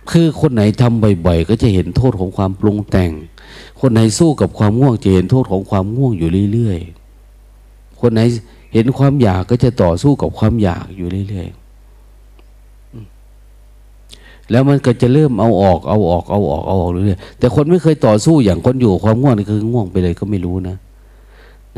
[0.09, 3.11] คือคนไหนทำบ่อยๆก็จะเห็นโทษของความปรุงแต่ง
[3.79, 8.21] คนไหนสู้กับความง่วงจะเห็นโทษของความง่วงอยู่เรื่อยๆ คนไหน
[8.73, 11.59] เห็นความอยากก็จะต่อสู้กับความอยากอยู่เรื่อยๆ
[14.51, 20.77] แล้วมันก็จะเริ่มเอาออกเอาออกเอาออกเอาออกเรื่อยๆ แต่คนไม่เคยต่อสู้อย่างคนอยู่ความง่วงนี่คือง่วงไปเลยก็ไม่รู้นะ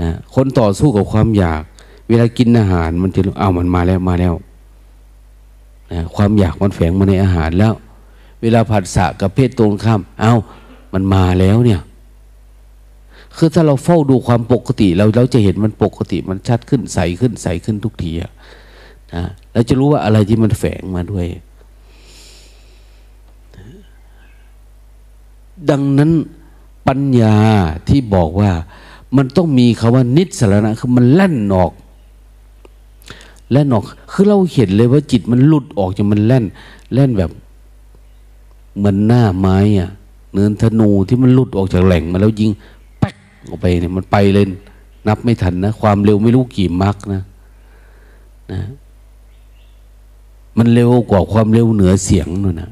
[0.01, 1.61] นะ คนต่อสู้กับความอยาก
[2.07, 4.33] เวลากินอาหารมันจะเอามันมาแล้วมาแล้ว
[5.91, 7.73] นะความอยากมันแฝงมาในอาหารแล้ว
[8.43, 10.33] เวลาผัดสะกับเพศตรงข้าม เอา
[10.93, 11.81] มันมาแล้วเนี่ย
[13.37, 18.31] คือถ้าเราเฝ้าดูความปกติ เราเราจะเห็นมันปกติ มันชัดขึ้นใสขึ้นใสขึ้นทุกทีอะ
[19.13, 19.23] นะ
[19.53, 21.27] เราจะรู้ว่าอะไรที่มันแฝงมาด้วย
[25.69, 26.11] ดังนั้น
[26.87, 27.35] ปัญญา
[27.89, 28.51] ที่บอกว่า
[29.17, 31.71] มันต้องมีคาว่านิสรณะคือมันแล่นออก
[33.51, 36.45] แล่นออก คือเราเห็นเลยว่าจิตมันหลุดออกจนมันแล่น
[36.93, 37.31] แล่นแบบ
[38.77, 39.89] เหมือนหน้าไม้อะ
[40.33, 42.51] เนินธนูที่มันลุดออกจากแหล่งมาแล้วยิง
[42.99, 43.15] แป๊ก
[43.49, 44.45] ออกไปเนี่ยมันไปเลย
[45.07, 47.21] นับไม่ทันนะ ความเร็วไม่รู้กี่มักนะ
[48.51, 48.61] นะ
[50.57, 52.71] มันเร็วกว่าความเร็วเหนือเสียงนู่นนะ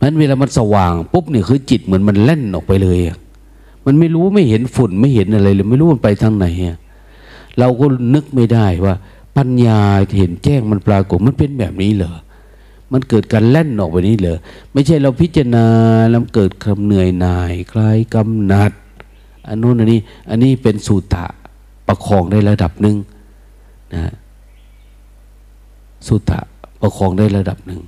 [0.00, 3.16] มันเวลามันสว่างปุ๊บเนี่ยคือจิตเหมือนมันเล่นออกไปเลยอะ
[3.84, 6.78] มันไม่รู้ไม่เห็นฝุ่นไม่เห็นอะไรเลย ไม่รู้มันไปทางไหนอะ
[7.58, 8.94] เราก็นึกไม่ได้ว่า
[9.36, 9.80] ปัญญา
[10.18, 12.14] เห็นแจ้งมันปรากฏมันเป็นแบบนี้เหรอ
[12.92, 14.38] มันเกิดการแล่นออกไปนี้เหรอ
[14.72, 15.66] ไม่ใช่เราพิจารณา
[16.10, 18.72] แล้วเกิดคำเหนื่อยหน่าย คลายกำหนัด
[19.48, 21.26] อันนู้นอันนี้ อันนี้เป็นสูตะ
[21.88, 22.96] ประคองได้ระดับหนึ่ง
[23.94, 24.12] นะ
[26.06, 26.38] สุตะ
[26.80, 27.80] ประคองได้ระดับหนึ่ง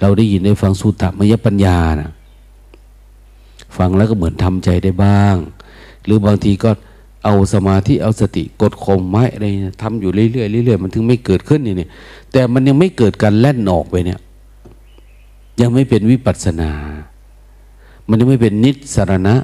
[0.00, 2.10] เราได้ยินได้ฟังสุตะมยปัญญานะ
[3.76, 5.36] ฟังแล้วก็เหมือนทำใจได้บ้าง
[6.04, 6.70] หรือบางทีก็
[7.24, 9.46] เอาสมาธิเอาสติกดข่มไม้อะไร
[9.82, 11.88] ทำอยู่เรื่อยๆเรื่อยๆมันถึงไม่เกิดขึ้นนี่
[12.32, 14.20] แต่มันยังไม่เกิดการแล่นออกไปเนี่ย
[15.60, 16.72] ยังไม่เป็นวิปัสสนา
[18.08, 19.34] มันยังไม่เป็นนิสรณะ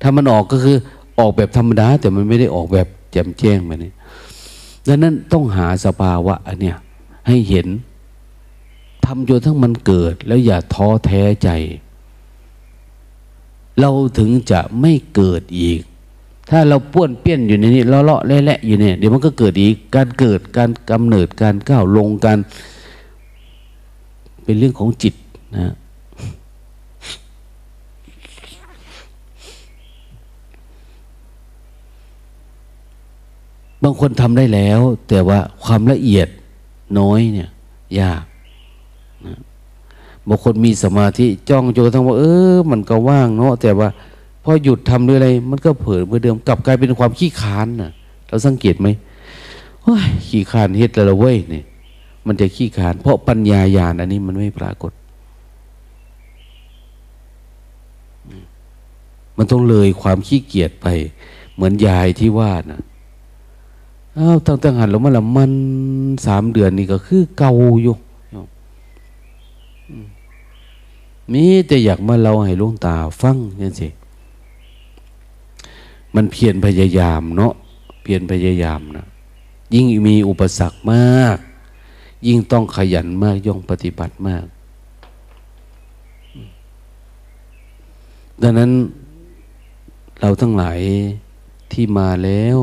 [0.00, 0.76] ถ้ามันออกก็คือ
[1.18, 3.94] ออกแบบธรรมดา แต่มันไม่ได้ออกแบบแจ่มแจ้งมาเนี่ย
[4.86, 6.76] ดังนั้นต้องหาสภาวะอันเนี้ย
[7.26, 7.66] ให้เห็น
[9.04, 11.50] ทำจนทั้งมันเกิด แล้วอย่าท้อแท้ใจ
[13.80, 15.80] เราถึงจะไม่เกิดอีก
[16.50, 22.38] ถ้าเราป้วนเปี้ยนอยู่ในนี้เลาะเลาะแหละอยู่เนี่ยเดี๋ยวมันก็เกิดอีก การเกิดการกำเนิดการก้าวลงการ
[24.44, 25.14] เป็นเรื่องของจิต
[25.56, 25.74] นะ
[33.82, 36.28] บางคนทำได้แล้ว แต่ว่าความละเอียด
[36.98, 37.48] น้อยเนี่ย
[38.00, 38.22] ยาก
[40.28, 43.88] บางคนมีสมาธิจ้องโจทั้งว่า เออ มันก็ว่างเนาะแต่ว่า
[44.42, 47.90] พอหยุดทำด้วยอะไร มันก็เผลอเมื่อเดิมกลับกลายเป็นความขี้คานนะ
[48.28, 48.88] เราสังเกตไหม
[50.28, 51.64] ขี้คานเฮ็ดแล้วเว้ยเนี่ย
[52.26, 54.92] มันจะขี้คาน เพราะปัญญาญาณอันนี้มันไม่ปรากฏ
[59.36, 60.86] มันต้องเลยความขี้เกียจไป
[61.54, 62.80] เหมือนยายที่ว่านะ
[64.18, 65.52] อ้าวตั้งแต่หันลงมาละมัน
[66.26, 67.94] สามเดือนนี่ก็คือเก่าอยู่
[71.32, 73.88] มีแต่อยากมาเราให้ลุงตาฟังนี่สิ
[76.14, 77.52] มันเพียรพยายามเนาะ
[78.02, 79.06] เพียรพยายามนะ
[79.74, 81.38] ยิ่งมีอุปสรรคมาก
[82.26, 84.44] ยิ่งต้องขยันมากย่องปฏิบัติมาก
[88.42, 88.70] ดังนั้น
[90.20, 90.80] เราทั้งหลาย
[91.72, 92.58] ที่มาแล้ว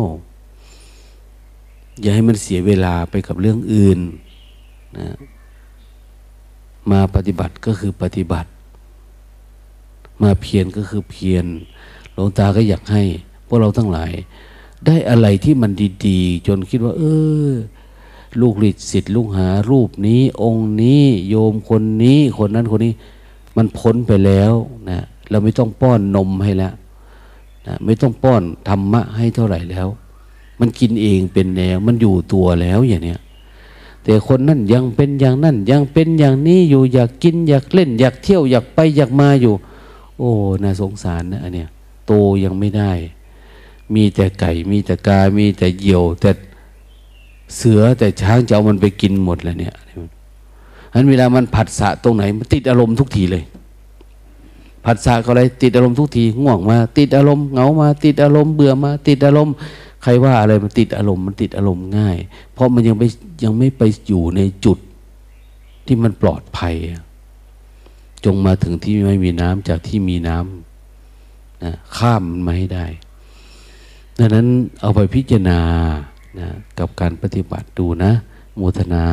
[2.01, 3.99] อย่าให้มันเสียเวลาไปกับเรื่องอื่น
[4.97, 5.07] นะ
[6.91, 8.49] มาปฏิบัติก็คือปฏิบัติ
[10.23, 11.45] มาเพียรก็คือเพียร
[12.13, 13.03] หลวงตาก็อยากให้
[13.47, 14.11] พวกเราทั้งหลาย
[14.85, 15.71] ได้อะไรที่มัน
[16.07, 17.03] ดีๆ จนคิดว่า เอ
[17.49, 17.51] อ
[18.41, 22.93] ลูกฤทธิ์สิทธิ์ลูกหารูปนี้ องค์นี้โยมคนนี้คนนั้นคนนี้
[23.57, 24.53] มันพ้นไปแล้ว
[24.89, 26.73] นะเราไม่ต้องป้อนนมให้แล้ว
[27.67, 29.87] นะไม่ต้องป้อนธรรมะให้เท่าไหร่แล้ว
[30.59, 33.19] มันกินเองเป็นแนวมันอยู่ตัวแล้วอย่างเนี้ย
[34.03, 39.53] แต่คนนั่นยังเป็นอย่างนั่นยังเป็นอย่างนี้อยู่อยากกินอยากเล่น อยากเที่ยวอยากไปอยากมาอยู่
[40.17, 40.29] โอ้
[40.63, 41.69] น่าสงสารนะอันเนี้ย
[42.07, 42.11] โต
[42.43, 42.91] ยังไม่ได้
[43.95, 46.31] มีแต่ไก่ มีแต่กา มีแต่เหยี่ยว แต่
[47.57, 49.75] เสือแต่ช้างจะเอามันไปกินหมดแล้วเนี่ย
[50.93, 53.43] อันเวลามันผัดสะตรงไหน มันติดอารมณ์ทุกทีเลย
[54.85, 59.53] ผัดสะก็อะไรติดอารมณ์ทุกที ง่วงมา ติดอารมณ์เหงามา ติดอารมณ์เบื่อมา ติดอารมณ์
[60.03, 62.17] ใครว่าอะไรมันติดอารมณ์มันติดอารมณ์ง่าย
[62.53, 63.07] เพราะมันยังไม่
[63.43, 64.77] ยังไม่ไปอยู่ในจุด
[65.85, 66.75] ที่มันปลอดภัย
[68.25, 72.85] จงมาถึงที่ไม่มีน้ำจากที่มีน้ำนะข้ามมันมาให้ได้
[74.17, 74.47] ดังนั้น
[74.81, 75.59] เอาไปพิจารณา
[76.39, 76.49] นะ
[76.79, 78.11] กับการปฏิบัติดูนะ
[78.55, 79.05] โมทนา